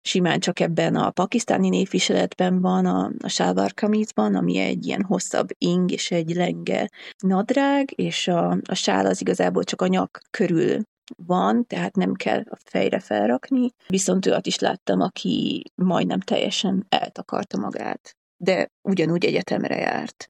simán 0.02 0.40
csak 0.40 0.60
ebben 0.60 0.94
a 0.96 1.10
pakisztáni 1.10 1.68
névviseletben 1.68 2.60
van, 2.60 2.86
a, 2.86 3.10
a 3.22 3.28
sálvár 3.28 3.74
kamizban, 3.74 4.34
ami 4.34 4.58
egy 4.58 4.86
ilyen 4.86 5.02
hosszabb 5.02 5.48
ing 5.58 5.92
és 5.92 6.10
egy 6.10 6.34
lenge 6.34 6.88
nadrág, 7.18 7.92
és 7.94 8.28
a, 8.28 8.58
a 8.68 8.74
sál 8.74 9.06
az 9.06 9.20
igazából 9.20 9.64
csak 9.64 9.82
a 9.82 9.86
nyak 9.86 10.20
körül 10.30 10.82
van, 11.16 11.66
tehát 11.66 11.96
nem 11.96 12.14
kell 12.14 12.42
a 12.50 12.56
fejre 12.64 12.98
felrakni, 12.98 13.72
viszont 13.88 14.26
olyat 14.26 14.46
is 14.46 14.58
láttam, 14.58 15.00
aki 15.00 15.64
majdnem 15.74 16.20
teljesen 16.20 16.86
eltakarta 16.88 17.58
magát, 17.58 18.16
de 18.36 18.70
ugyanúgy 18.82 19.24
egyetemre 19.24 19.76
járt. 19.76 20.28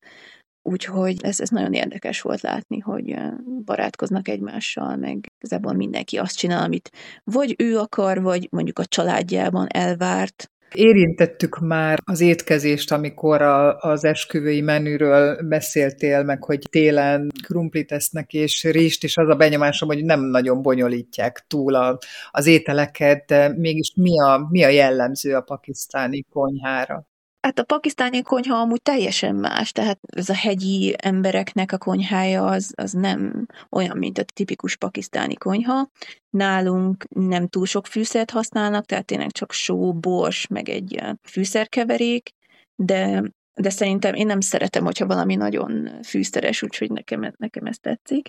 Úgyhogy 0.62 1.17
ez, 1.21 1.41
ez 1.41 1.49
nagyon 1.49 1.73
érdekes 1.73 2.21
volt 2.21 2.41
látni, 2.41 2.79
hogy 2.79 3.17
barátkoznak 3.64 4.29
egymással, 4.29 4.97
meg 4.97 5.33
igazából 5.38 5.73
mindenki 5.73 6.19
azt 6.19 6.37
csinál, 6.37 6.62
amit 6.62 6.91
vagy 7.25 7.55
ő 7.59 7.79
akar, 7.79 8.23
vagy 8.23 8.49
mondjuk 8.51 8.79
a 8.79 8.85
családjában 8.85 9.67
elvárt, 9.69 10.51
Érintettük 10.74 11.59
már 11.59 11.98
az 12.04 12.20
étkezést, 12.20 12.92
amikor 12.92 13.42
a, 13.42 13.78
az 13.78 14.04
esküvői 14.04 14.61
menüről 14.61 15.42
beszéltél, 15.42 16.22
meg 16.22 16.44
hogy 16.44 16.62
télen 16.70 17.31
krumplit 17.42 17.92
esznek 17.92 18.33
és 18.33 18.64
rést, 18.64 19.04
és 19.04 19.16
az 19.16 19.28
a 19.28 19.35
benyomásom, 19.35 19.88
hogy 19.88 20.04
nem 20.04 20.20
nagyon 20.20 20.62
bonyolítják 20.62 21.44
túl 21.46 21.74
a, 21.74 21.98
az 22.31 22.46
ételeket, 22.46 23.24
de 23.26 23.48
mégis 23.48 23.92
mi 23.94 24.20
a, 24.20 24.46
mi 24.50 24.64
a 24.64 24.68
jellemző 24.68 25.35
a 25.35 25.40
pakisztáni 25.40 26.24
konyhára? 26.33 27.07
Hát 27.40 27.59
a 27.59 27.64
pakisztáni 27.64 28.22
konyha 28.22 28.57
amúgy 28.57 28.83
teljesen 28.83 29.35
más, 29.35 29.72
tehát 29.72 29.98
ez 30.03 30.29
a 30.29 30.35
hegyi 30.35 30.94
embereknek 30.98 31.72
a 31.72 31.79
konyhája 31.79 32.46
az, 32.46 32.72
az 32.77 32.92
nem 32.92 33.46
olyan, 33.70 33.98
mint 33.98 34.18
a 34.18 34.24
tipikus 34.24 34.77
pakisztáni 34.77 35.35
konyha. 35.35 35.88
Nálunk 36.31 37.05
nem 37.09 37.48
túl 37.48 37.66
sok 37.66 37.87
fűszert 37.87 38.31
használnak, 38.31 38.85
tehát 38.85 39.05
tényleg 39.05 39.33
csak 39.33 39.53
só, 39.53 39.94
bors, 39.94 40.46
meg 40.46 40.68
egy 40.68 41.03
fűszerkeverék, 41.22 42.31
de, 42.77 43.22
de 43.55 43.70
szerintem 43.70 44.14
én 44.14 44.27
nem 44.27 44.40
szeretem, 44.40 44.85
hogyha 44.85 45.07
valami 45.07 45.35
nagyon 45.35 46.03
fűszeres, 46.03 46.62
úgyhogy 46.62 46.90
nekem, 46.90 47.35
nekem 47.37 47.66
ez 47.66 47.79
tetszik. 47.79 48.29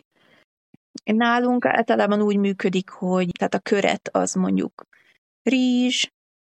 Nálunk 1.03 1.65
általában 1.65 2.21
úgy 2.21 2.37
működik, 2.37 2.89
hogy 2.89 3.29
tehát 3.37 3.53
a 3.53 3.59
köret 3.59 4.09
az 4.11 4.33
mondjuk 4.33 4.83
rizs, 5.43 6.07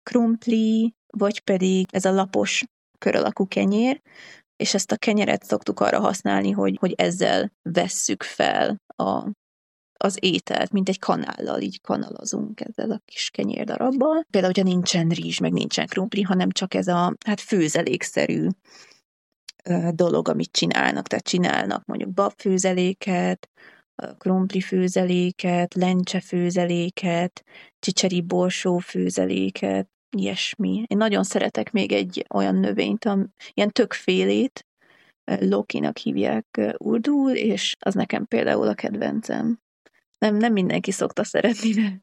krumpli, 0.03 0.95
vagy 1.19 1.41
pedig 1.41 1.87
ez 1.91 2.05
a 2.05 2.13
lapos 2.13 2.65
kör 2.99 3.15
alakú 3.15 3.47
kenyér, 3.47 4.01
és 4.57 4.75
ezt 4.75 4.93
a 4.93 4.97
kenyeret 4.97 5.45
szoktuk 5.45 5.81
arra 5.81 6.01
használni, 6.01 6.51
hogy, 6.51 6.77
hogy 6.81 6.93
ezzel 6.97 7.53
vesszük 7.63 8.23
fel 8.23 8.81
a, 8.97 9.31
az 9.99 10.17
ételt, 10.21 10.73
mint 10.73 10.89
egy 10.89 10.99
kanállal, 10.99 11.61
így 11.61 11.81
kanalazunk 11.81 12.61
ezzel 12.61 12.91
a 12.91 13.03
kis 13.05 13.31
kenyérdarabbal. 13.31 14.25
Például, 14.31 14.53
hogyha 14.55 14.71
nincsen 14.71 15.09
rizs, 15.09 15.39
meg 15.39 15.53
nincsen 15.53 15.87
krumpli, 15.87 16.23
hanem 16.23 16.51
csak 16.51 16.75
ez 16.75 16.89
a 16.89 17.15
hát 17.27 17.41
főzelékszerű 17.41 18.49
dolog, 19.91 20.29
amit 20.29 20.53
csinálnak. 20.53 21.07
Tehát 21.07 21.25
csinálnak 21.29 21.85
mondjuk 21.85 22.11
babfőzeléket, 22.11 23.51
krumpli 24.19 24.61
főzeléket, 24.61 25.75
lencse 25.75 26.21
főzeléket, 26.21 27.45
csicseri 27.79 28.21
borsó 28.21 28.79
főzeléket, 28.79 29.89
ilyesmi. 30.17 30.85
Én 30.87 30.97
nagyon 30.97 31.23
szeretek 31.23 31.73
még 31.73 31.93
egy 31.93 32.27
olyan 32.35 32.55
növényt, 32.55 33.05
am, 33.05 33.35
ilyen 33.55 33.71
tökfélét, 33.71 34.67
Lokinak 35.25 35.97
hívják 35.97 36.75
urdul, 36.79 37.31
és 37.31 37.77
az 37.79 37.95
nekem 37.95 38.27
például 38.27 38.69
a 38.69 38.75
kedvencem. 38.75 39.61
Nem, 40.19 40.37
nem 40.37 40.53
mindenki 40.53 40.91
szokta 40.91 41.25
szeretni, 41.25 41.71
de 41.71 42.03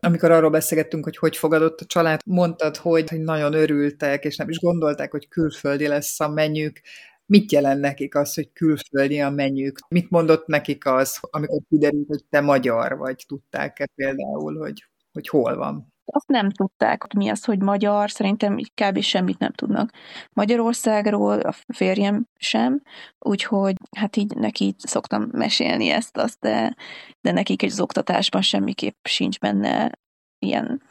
amikor 0.00 0.30
arról 0.30 0.50
beszélgettünk, 0.50 1.04
hogy 1.04 1.16
hogy 1.16 1.36
fogadott 1.36 1.80
a 1.80 1.84
család, 1.84 2.20
mondtad, 2.24 2.76
hogy, 2.76 3.08
hogy 3.10 3.20
nagyon 3.20 3.52
örültek, 3.52 4.24
és 4.24 4.36
nem 4.36 4.48
is 4.48 4.58
gondolták, 4.58 5.10
hogy 5.10 5.28
külföldi 5.28 5.86
lesz 5.86 6.20
a 6.20 6.28
menjük. 6.28 6.80
Mit 7.26 7.52
jelent 7.52 7.80
nekik 7.80 8.14
az, 8.14 8.34
hogy 8.34 8.52
külföldi 8.52 9.20
a 9.20 9.30
menjük? 9.30 9.78
Mit 9.88 10.10
mondott 10.10 10.46
nekik 10.46 10.86
az, 10.86 11.18
amikor 11.20 11.60
kiderült, 11.68 12.06
hogy 12.06 12.24
te 12.30 12.40
magyar 12.40 12.96
vagy? 12.96 13.24
Tudták-e 13.28 13.88
például, 13.94 14.58
hogy, 14.58 14.84
hogy 15.12 15.28
hol 15.28 15.56
van? 15.56 15.92
Azt 16.10 16.28
nem 16.28 16.50
tudták, 16.50 17.02
hogy 17.02 17.14
mi 17.14 17.28
az, 17.28 17.44
hogy 17.44 17.62
magyar, 17.62 18.10
szerintem 18.10 18.56
kb. 18.74 19.00
semmit 19.00 19.38
nem 19.38 19.52
tudnak. 19.52 19.90
Magyarországról 20.32 21.40
a 21.40 21.54
férjem 21.74 22.26
sem, 22.36 22.82
úgyhogy 23.18 23.74
hát 23.96 24.16
így 24.16 24.36
neki 24.36 24.74
szoktam 24.78 25.28
mesélni 25.32 25.88
ezt, 25.88 26.16
azt, 26.16 26.38
de, 26.40 26.74
de 27.20 27.32
nekik 27.32 27.62
egy 27.62 27.80
oktatásban 27.80 28.42
semmiképp 28.42 29.06
sincs 29.08 29.38
benne 29.38 29.90
ilyen 30.38 30.82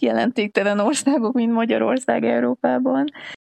jelentéktelen 0.00 0.78
országok, 0.78 1.32
mint 1.32 1.52
Magyarország 1.52 2.24
Európában. 2.24 3.04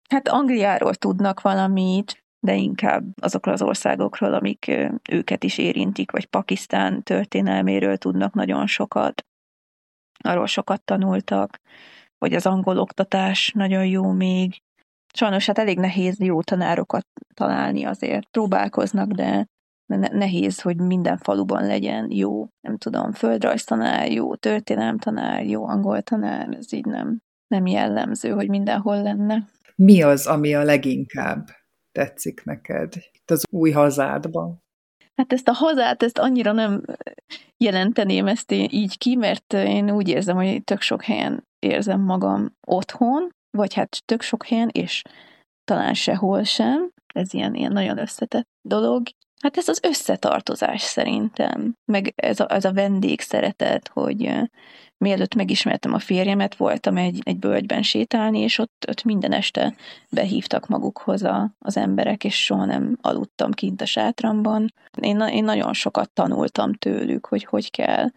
Hát 0.09 0.27
Angliáról 0.27 0.95
tudnak 0.95 1.41
valamit, 1.41 2.23
de 2.39 2.55
inkább 2.55 3.03
azokról 3.21 3.53
az 3.53 3.61
országokról, 3.61 4.33
amik 4.33 4.71
őket 5.09 5.43
is 5.43 5.57
érintik, 5.57 6.11
vagy 6.11 6.25
Pakisztán 6.25 7.03
történelméről 7.03 7.97
tudnak 7.97 8.33
nagyon 8.33 8.67
sokat 8.67 9.25
arról 10.23 10.47
sokat 10.47 10.83
tanultak, 10.83 11.59
hogy 12.17 12.33
az 12.33 12.45
angol 12.45 12.77
oktatás 12.77 13.51
nagyon 13.55 13.85
jó 13.85 14.11
még. 14.11 14.61
Sajnos 15.13 15.45
hát 15.45 15.57
elég 15.57 15.77
nehéz 15.77 16.19
jó 16.19 16.41
tanárokat 16.41 17.05
találni 17.33 17.83
azért. 17.83 18.27
Próbálkoznak, 18.29 19.11
de 19.11 19.45
nehéz, 20.11 20.61
hogy 20.61 20.77
minden 20.77 21.17
faluban 21.17 21.65
legyen 21.65 22.11
jó, 22.11 22.47
nem 22.61 22.77
tudom, 22.77 23.11
földrajztanár, 23.11 24.11
jó 24.11 24.35
történelemtanár, 24.35 25.45
jó 25.45 25.67
angol 25.67 26.01
tanár, 26.01 26.49
ez 26.49 26.73
így 26.73 26.85
nem, 26.85 27.17
nem 27.47 27.65
jellemző, 27.65 28.29
hogy 28.29 28.49
mindenhol 28.49 29.01
lenne. 29.01 29.47
Mi 29.75 30.01
az, 30.01 30.27
ami 30.27 30.53
a 30.53 30.63
leginkább 30.63 31.47
tetszik 31.91 32.43
neked 32.43 32.93
itt 32.95 33.31
az 33.31 33.43
új 33.51 33.71
hazádban? 33.71 34.62
Hát 35.15 35.33
ezt 35.33 35.47
a 35.47 35.53
hazát, 35.53 36.03
ezt 36.03 36.17
annyira 36.17 36.51
nem 36.51 36.83
jelenteném 37.57 38.27
ezt 38.27 38.51
így 38.51 38.97
ki, 38.97 39.15
mert 39.15 39.53
én 39.53 39.91
úgy 39.91 40.07
érzem, 40.07 40.35
hogy 40.35 40.63
tök 40.63 40.81
sok 40.81 41.03
helyen 41.03 41.47
érzem 41.59 42.01
magam 42.01 42.55
otthon, 42.67 43.29
vagy 43.57 43.73
hát 43.73 44.05
tök 44.05 44.21
sok 44.21 44.45
helyen, 44.45 44.69
és 44.71 45.01
talán 45.63 45.93
sehol 45.93 46.43
sem. 46.43 46.91
Ez 47.13 47.33
ilyen, 47.33 47.53
ilyen 47.55 47.71
nagyon 47.71 47.97
összetett 47.97 48.47
dolog. 48.61 49.03
Hát 49.43 49.57
ez 49.57 49.67
az 49.67 49.79
összetartozás 49.83 50.81
szerintem, 50.81 51.77
meg 51.85 52.13
ez 52.15 52.39
a, 52.39 52.53
ez 52.53 52.65
a 52.65 52.73
vendégszeretet, 52.73 53.87
hogy 53.87 54.31
mielőtt 54.97 55.35
megismertem 55.35 55.93
a 55.93 55.99
férjemet, 55.99 56.55
voltam 56.55 56.97
egy, 56.97 57.19
egy 57.23 57.39
bölgyben 57.39 57.81
sétálni, 57.81 58.39
és 58.39 58.57
ott, 58.57 58.85
ott 58.87 59.03
minden 59.03 59.31
este 59.31 59.75
behívtak 60.09 60.67
magukhoz 60.67 61.23
a, 61.23 61.55
az 61.59 61.77
emberek, 61.77 62.23
és 62.23 62.43
soha 62.43 62.65
nem 62.65 62.97
aludtam 63.01 63.51
kint 63.51 63.81
a 63.81 63.85
sátramban. 63.85 64.73
Én, 65.01 65.19
én 65.21 65.43
nagyon 65.43 65.73
sokat 65.73 66.11
tanultam 66.11 66.73
tőlük, 66.73 67.25
hogy 67.25 67.43
hogy 67.43 67.71
kell 67.71 68.09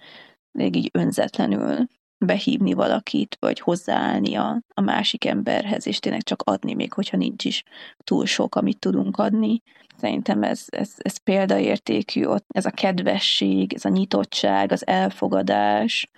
még 0.50 0.76
így 0.76 0.90
önzetlenül 0.92 1.86
behívni 2.18 2.72
valakit, 2.72 3.36
vagy 3.40 3.60
hozzáállni 3.60 4.34
a, 4.34 4.62
a 4.74 4.80
másik 4.80 5.24
emberhez, 5.24 5.86
és 5.86 5.98
tényleg 5.98 6.22
csak 6.22 6.42
adni, 6.42 6.74
még 6.74 6.92
hogyha 6.92 7.16
nincs 7.16 7.44
is 7.44 7.62
túl 8.04 8.26
sok, 8.26 8.54
amit 8.54 8.78
tudunk 8.78 9.16
adni. 9.16 9.62
Szerintem 9.96 10.42
ez, 10.42 10.64
ez, 10.66 10.94
ez 10.96 11.16
példaértékű, 11.16 12.24
ott 12.24 12.44
ez 12.48 12.64
a 12.66 12.70
kedvesség, 12.70 13.72
ez 13.72 13.84
a 13.84 13.88
nyitottság, 13.88 14.72
az 14.72 14.86
elfogadás, 14.86 16.10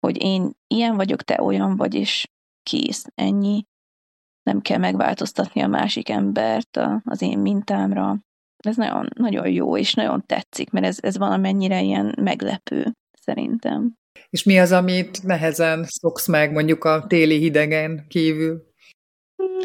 hogy 0.00 0.22
én 0.22 0.50
ilyen 0.66 0.96
vagyok, 0.96 1.22
te 1.22 1.42
olyan 1.42 1.76
vagy, 1.76 1.94
és 1.94 2.26
kész, 2.62 3.04
ennyi. 3.14 3.64
Nem 4.42 4.60
kell 4.60 4.78
megváltoztatni 4.78 5.60
a 5.60 5.66
másik 5.66 6.08
embert 6.08 6.80
az 7.04 7.22
én 7.22 7.38
mintámra. 7.38 8.18
Ez 8.56 8.76
nagyon, 8.76 9.08
nagyon 9.16 9.48
jó, 9.48 9.76
és 9.76 9.94
nagyon 9.94 10.22
tetszik, 10.26 10.70
mert 10.70 10.86
ez, 10.86 10.98
ez 11.00 11.18
valamennyire 11.18 11.82
ilyen 11.82 12.14
meglepő, 12.20 12.92
szerintem. 13.20 13.94
És 14.30 14.42
mi 14.42 14.58
az, 14.58 14.72
amit 14.72 15.22
nehezen 15.22 15.84
szoksz 15.84 16.26
meg 16.26 16.52
mondjuk 16.52 16.84
a 16.84 17.04
téli 17.06 17.38
hidegen 17.38 18.04
kívül? 18.08 18.62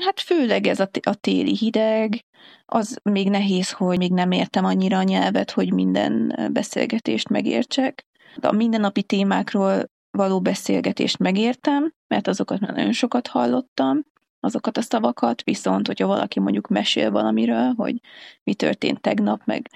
Hát 0.05 0.19
főleg 0.19 0.67
ez 0.67 0.79
a, 0.79 0.89
a 1.01 1.13
téli 1.13 1.55
hideg, 1.57 2.25
az 2.65 2.99
még 3.03 3.29
nehéz, 3.29 3.71
hogy 3.71 3.97
még 3.97 4.11
nem 4.11 4.31
értem 4.31 4.65
annyira 4.65 4.97
a 4.97 5.03
nyelvet, 5.03 5.51
hogy 5.51 5.73
minden 5.73 6.35
beszélgetést 6.53 7.29
megértsek. 7.29 8.05
De 8.35 8.47
a 8.47 8.51
mindennapi 8.51 9.03
témákról 9.03 9.89
való 10.11 10.41
beszélgetést 10.41 11.17
megértem, 11.17 11.93
mert 12.07 12.27
azokat 12.27 12.59
már 12.59 12.73
nagyon 12.73 12.91
sokat 12.91 13.27
hallottam, 13.27 14.03
azokat 14.39 14.77
a 14.77 14.81
szavakat, 14.81 15.43
viszont 15.43 15.87
hogyha 15.87 16.07
valaki 16.07 16.39
mondjuk 16.39 16.67
mesél 16.67 17.11
valamiről, 17.11 17.73
hogy 17.77 17.95
mi 18.43 18.53
történt 18.53 19.01
tegnap, 19.01 19.41
meg 19.45 19.69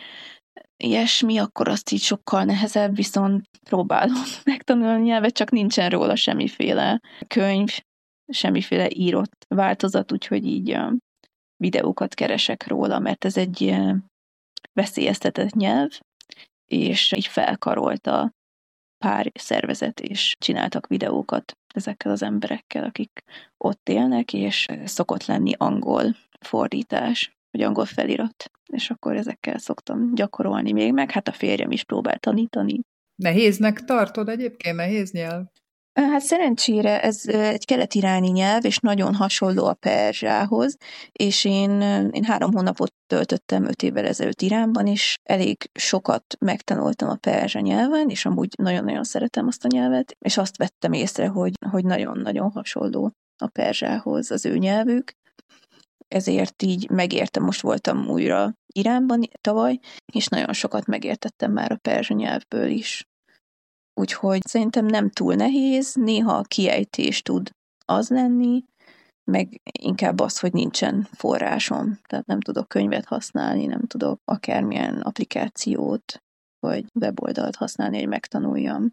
ilyesmi, 0.77 1.37
akkor 1.37 1.67
azt 1.67 1.91
így 1.91 2.01
sokkal 2.01 2.43
nehezebb, 2.43 2.95
viszont 2.95 3.49
próbálom 3.63 4.23
megtanulni 4.43 4.93
a 4.93 5.05
nyelvet, 5.05 5.33
csak 5.33 5.51
nincsen 5.51 5.89
róla 5.89 6.15
semmiféle 6.15 7.01
könyv, 7.27 7.69
semmiféle 8.28 8.89
írott 8.89 9.45
változat, 9.47 10.11
úgyhogy 10.11 10.45
így 10.45 10.78
videókat 11.57 12.13
keresek 12.13 12.67
róla, 12.67 12.99
mert 12.99 13.26
ez 13.26 13.38
egy 13.38 13.76
veszélyeztetett 14.73 15.53
nyelv, 15.53 15.99
és 16.65 17.11
így 17.11 17.28
felkarolta 17.28 18.32
pár 18.97 19.32
szervezet, 19.34 19.99
és 19.99 20.36
csináltak 20.39 20.88
videókat 20.88 21.57
ezekkel 21.76 22.11
az 22.11 22.21
emberekkel, 22.21 22.84
akik 22.84 23.23
ott 23.57 23.89
élnek, 23.89 24.34
és 24.34 24.65
szokott 24.86 25.26
lenni 25.26 25.53
angol 25.57 26.15
fordítás, 26.39 27.34
vagy 27.51 27.61
angol 27.61 27.86
felirat, 27.86 28.51
és 28.65 28.89
akkor 28.89 29.15
ezekkel 29.15 29.57
szoktam 29.57 30.15
gyakorolni 30.15 30.71
még, 30.71 30.93
meg 30.93 31.11
hát 31.11 31.28
a 31.28 31.32
férjem 31.32 31.71
is 31.71 31.84
próbál 31.84 32.17
tanítani. 32.17 32.80
Nehéznek 33.15 33.84
tartod 33.84 34.30
egyébként? 34.30 34.76
Nehéz 34.76 35.11
nyelv? 35.11 35.45
Hát 35.95 36.21
szerencsére 36.21 37.01
ez 37.01 37.25
egy 37.27 37.65
keleti-iráni 37.65 38.29
nyelv, 38.29 38.65
és 38.65 38.77
nagyon 38.77 39.15
hasonló 39.15 39.65
a 39.65 39.73
perzsához, 39.73 40.77
és 41.11 41.45
én, 41.45 41.81
én 42.11 42.23
három 42.23 42.51
hónapot 42.53 42.93
töltöttem 43.07 43.65
öt 43.65 43.83
évvel 43.83 44.05
ezelőtt 44.05 44.41
Iránban, 44.41 44.87
és 44.87 45.15
elég 45.23 45.69
sokat 45.73 46.35
megtanultam 46.39 47.09
a 47.09 47.15
perzsa 47.15 47.59
nyelven, 47.59 48.09
és 48.09 48.25
amúgy 48.25 48.53
nagyon-nagyon 48.57 49.03
szeretem 49.03 49.47
azt 49.47 49.65
a 49.65 49.67
nyelvet, 49.71 50.15
és 50.19 50.37
azt 50.37 50.57
vettem 50.57 50.93
észre, 50.93 51.27
hogy, 51.27 51.53
hogy 51.71 51.85
nagyon-nagyon 51.85 52.51
hasonló 52.51 53.11
a 53.37 53.47
perzsához 53.47 54.31
az 54.31 54.45
ő 54.45 54.57
nyelvük, 54.57 55.11
ezért 56.07 56.61
így 56.61 56.89
megértem, 56.89 57.43
most 57.43 57.61
voltam 57.61 58.07
újra 58.07 58.53
Iránban 58.73 59.21
tavaly, 59.41 59.79
és 60.13 60.27
nagyon 60.27 60.53
sokat 60.53 60.85
megértettem 60.85 61.51
már 61.51 61.71
a 61.71 61.79
perzsa 61.81 62.13
nyelvből 62.13 62.67
is. 62.67 63.05
Úgyhogy 64.01 64.41
szerintem 64.45 64.85
nem 64.85 65.09
túl 65.09 65.33
nehéz, 65.33 65.93
néha 65.93 66.33
a 66.37 66.41
kiejtés 66.41 67.21
tud 67.21 67.49
az 67.85 68.09
lenni, 68.09 68.63
meg 69.31 69.61
inkább 69.79 70.19
az, 70.19 70.39
hogy 70.39 70.53
nincsen 70.53 71.07
forrásom, 71.11 71.99
tehát 72.07 72.25
nem 72.25 72.39
tudok 72.39 72.67
könyvet 72.67 73.05
használni, 73.05 73.65
nem 73.65 73.81
tudok 73.81 74.19
akármilyen 74.25 75.01
applikációt 75.01 76.17
vagy 76.59 76.85
weboldalt 76.99 77.55
használni, 77.55 77.97
hogy 77.97 78.07
megtanuljam. 78.07 78.89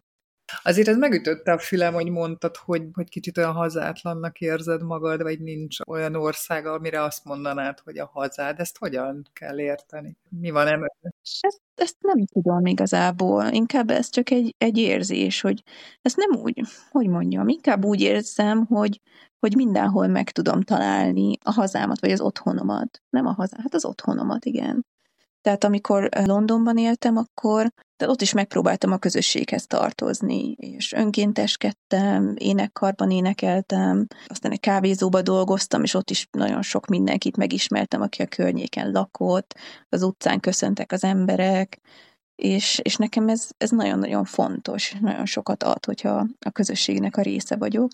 Azért 0.63 0.87
ez 0.87 0.97
megütötte 0.97 1.51
a 1.51 1.57
fülem, 1.57 1.93
hogy 1.93 2.09
mondtad, 2.09 2.55
hogy, 2.57 2.83
hogy 2.93 3.09
kicsit 3.09 3.37
olyan 3.37 3.53
hazátlannak 3.53 4.39
érzed 4.39 4.83
magad, 4.83 5.21
vagy 5.21 5.39
nincs 5.39 5.77
olyan 5.87 6.15
ország, 6.15 6.65
amire 6.65 7.01
azt 7.01 7.25
mondanád, 7.25 7.79
hogy 7.79 7.97
a 7.97 8.09
hazád. 8.13 8.59
Ezt 8.59 8.77
hogyan 8.77 9.27
kell 9.33 9.59
érteni? 9.59 10.17
Mi 10.29 10.49
van 10.49 10.67
emögött? 10.67 11.15
Ezt, 11.39 11.61
ezt 11.75 11.97
nem 11.99 12.25
tudom 12.25 12.65
igazából. 12.65 13.45
Inkább 13.45 13.89
ez 13.89 14.09
csak 14.09 14.29
egy, 14.29 14.55
egy 14.57 14.77
érzés, 14.77 15.41
hogy 15.41 15.63
ezt 16.01 16.17
nem 16.17 16.41
úgy, 16.41 16.61
hogy 16.89 17.07
mondjam, 17.07 17.47
inkább 17.47 17.85
úgy 17.85 18.01
érzem, 18.01 18.65
hogy, 18.65 19.01
hogy 19.39 19.55
mindenhol 19.55 20.07
meg 20.07 20.31
tudom 20.31 20.61
találni 20.61 21.37
a 21.43 21.51
hazámat, 21.51 21.99
vagy 21.99 22.11
az 22.11 22.21
otthonomat. 22.21 23.01
Nem 23.09 23.25
a 23.25 23.33
hazát, 23.33 23.61
hát 23.61 23.73
az 23.73 23.85
otthonomat, 23.85 24.45
igen. 24.45 24.85
Tehát 25.43 25.63
amikor 25.63 26.09
Londonban 26.25 26.77
éltem, 26.77 27.17
akkor 27.17 27.73
de 27.97 28.09
ott 28.09 28.21
is 28.21 28.33
megpróbáltam 28.33 28.91
a 28.91 28.97
közösséghez 28.97 29.67
tartozni, 29.67 30.51
és 30.51 30.93
önkénteskedtem, 30.93 32.33
énekkarban 32.37 33.11
énekeltem, 33.11 34.07
aztán 34.27 34.51
egy 34.51 34.59
kávézóba 34.59 35.21
dolgoztam, 35.21 35.83
és 35.83 35.93
ott 35.93 36.09
is 36.09 36.27
nagyon 36.31 36.61
sok 36.61 36.87
mindenkit 36.87 37.37
megismertem, 37.37 38.01
aki 38.01 38.21
a 38.21 38.27
környéken 38.27 38.91
lakott, 38.91 39.55
az 39.89 40.03
utcán 40.03 40.39
köszöntek 40.39 40.91
az 40.91 41.03
emberek, 41.03 41.79
és, 42.35 42.79
és 42.83 42.95
nekem 42.95 43.29
ez, 43.29 43.49
ez 43.57 43.69
nagyon-nagyon 43.69 44.25
fontos, 44.25 44.95
nagyon 45.01 45.25
sokat 45.25 45.63
ad, 45.63 45.85
hogyha 45.85 46.27
a 46.45 46.51
közösségnek 46.51 47.17
a 47.17 47.21
része 47.21 47.55
vagyok. 47.55 47.91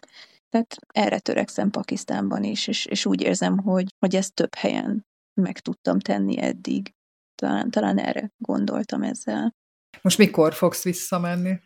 Tehát 0.50 0.76
erre 0.88 1.20
törekszem 1.20 1.70
Pakisztánban 1.70 2.44
is, 2.44 2.68
és, 2.68 2.86
és 2.86 3.06
úgy 3.06 3.22
érzem, 3.22 3.58
hogy, 3.58 3.88
hogy 4.00 4.16
ezt 4.16 4.34
több 4.34 4.56
helyen 4.56 5.06
meg 5.42 5.60
tudtam 5.60 6.00
tenni 6.00 6.42
eddig. 6.42 6.94
Talán, 7.40 7.72
talán 7.72 7.98
erre 7.98 8.32
gondoltam 8.38 9.02
ezzel. 9.02 9.56
Most 10.02 10.18
mikor 10.18 10.54
fogsz 10.54 10.84
visszamenni? 10.84 11.60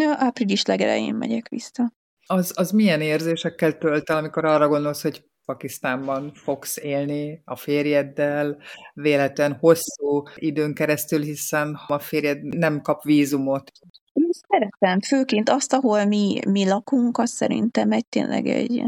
Ja, 0.00 0.14
április 0.18 0.64
legelején 0.64 1.14
megyek 1.14 1.48
vissza. 1.48 1.92
Az, 2.26 2.52
az 2.56 2.70
milyen 2.70 3.00
érzésekkel 3.00 3.78
tölt 3.78 4.10
el, 4.10 4.16
amikor 4.16 4.44
arra 4.44 4.68
gondolsz, 4.68 5.02
hogy 5.02 5.30
Pakisztánban 5.44 6.32
fogsz 6.34 6.76
élni 6.76 7.42
a 7.44 7.56
férjeddel, 7.56 8.58
véletlen 8.92 9.52
hosszú 9.52 10.22
időn 10.34 10.74
keresztül, 10.74 11.22
hiszen 11.22 11.78
a 11.86 11.98
férjed 11.98 12.42
nem 12.42 12.80
kap 12.80 13.02
vízumot. 13.02 13.72
Én 14.12 14.28
szeretem, 14.48 15.00
főként 15.00 15.48
azt, 15.48 15.72
ahol 15.72 16.04
mi, 16.04 16.40
mi 16.48 16.68
lakunk, 16.68 17.18
az 17.18 17.30
szerintem 17.30 17.92
egy 17.92 18.06
tényleg 18.06 18.46
egy 18.46 18.82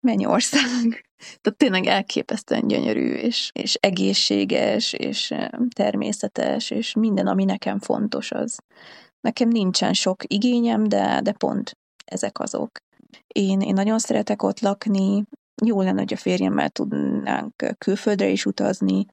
mennyország. 0.00 1.08
Tehát 1.40 1.58
tényleg 1.58 1.86
elképesztően 1.86 2.66
gyönyörű, 2.66 3.12
és, 3.14 3.50
és 3.52 3.74
egészséges, 3.74 4.92
és 4.92 5.34
természetes, 5.74 6.70
és 6.70 6.94
minden, 6.94 7.26
ami 7.26 7.44
nekem 7.44 7.78
fontos, 7.78 8.30
az. 8.30 8.58
Nekem 9.20 9.48
nincsen 9.48 9.92
sok 9.92 10.22
igényem, 10.26 10.84
de, 10.84 11.20
de 11.22 11.32
pont 11.32 11.76
ezek 12.04 12.38
azok. 12.38 12.70
Én, 13.26 13.60
én 13.60 13.74
nagyon 13.74 13.98
szeretek 13.98 14.42
ott 14.42 14.60
lakni, 14.60 15.24
jó 15.64 15.82
lenne, 15.82 16.00
hogy 16.00 16.12
a 16.12 16.16
férjemmel 16.16 16.70
tudnánk 16.70 17.74
külföldre 17.78 18.28
is 18.28 18.46
utazni, 18.46 19.06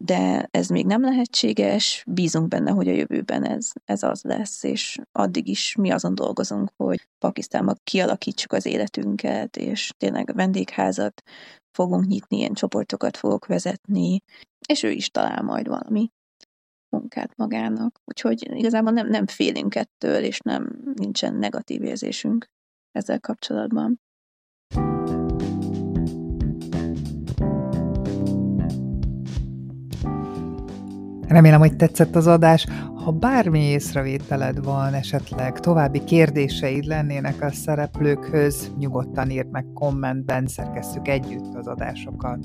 de 0.00 0.48
ez 0.50 0.68
még 0.68 0.86
nem 0.86 1.02
lehetséges, 1.02 2.04
bízunk 2.06 2.48
benne, 2.48 2.70
hogy 2.70 2.88
a 2.88 2.92
jövőben 2.92 3.44
ez, 3.44 3.72
ez 3.84 4.02
az 4.02 4.22
lesz, 4.22 4.62
és 4.62 4.98
addig 5.12 5.48
is 5.48 5.74
mi 5.74 5.90
azon 5.90 6.14
dolgozunk, 6.14 6.70
hogy 6.76 7.08
Pakisztánban 7.18 7.76
kialakítsuk 7.84 8.52
az 8.52 8.66
életünket, 8.66 9.56
és 9.56 9.90
tényleg 9.96 10.34
vendégházat 10.34 11.22
fogunk 11.70 12.06
nyitni, 12.06 12.36
ilyen 12.36 12.52
csoportokat 12.52 13.16
fogok 13.16 13.46
vezetni, 13.46 14.22
és 14.68 14.82
ő 14.82 14.90
is 14.90 15.10
talál 15.10 15.42
majd 15.42 15.68
valami 15.68 16.10
munkát 16.88 17.36
magának. 17.36 18.00
Úgyhogy 18.04 18.56
igazából 18.56 18.92
nem, 18.92 19.08
nem 19.08 19.26
félünk 19.26 19.74
ettől, 19.74 20.22
és 20.22 20.38
nem 20.40 20.80
nincsen 20.94 21.34
negatív 21.34 21.82
érzésünk 21.82 22.46
ezzel 22.92 23.20
kapcsolatban. 23.20 24.00
Remélem, 31.28 31.58
hogy 31.58 31.76
tetszett 31.76 32.16
az 32.16 32.26
adás. 32.26 32.66
Ha 33.04 33.10
bármi 33.10 33.60
észrevételed 33.60 34.64
van, 34.64 34.94
esetleg 34.94 35.60
további 35.60 36.04
kérdéseid 36.04 36.84
lennének 36.84 37.42
a 37.42 37.50
szereplőkhöz, 37.50 38.72
nyugodtan 38.78 39.30
írd 39.30 39.50
meg 39.50 39.64
kommentben, 39.74 40.46
szerkesszük 40.46 41.08
együtt 41.08 41.54
az 41.54 41.66
adásokat. 41.66 42.38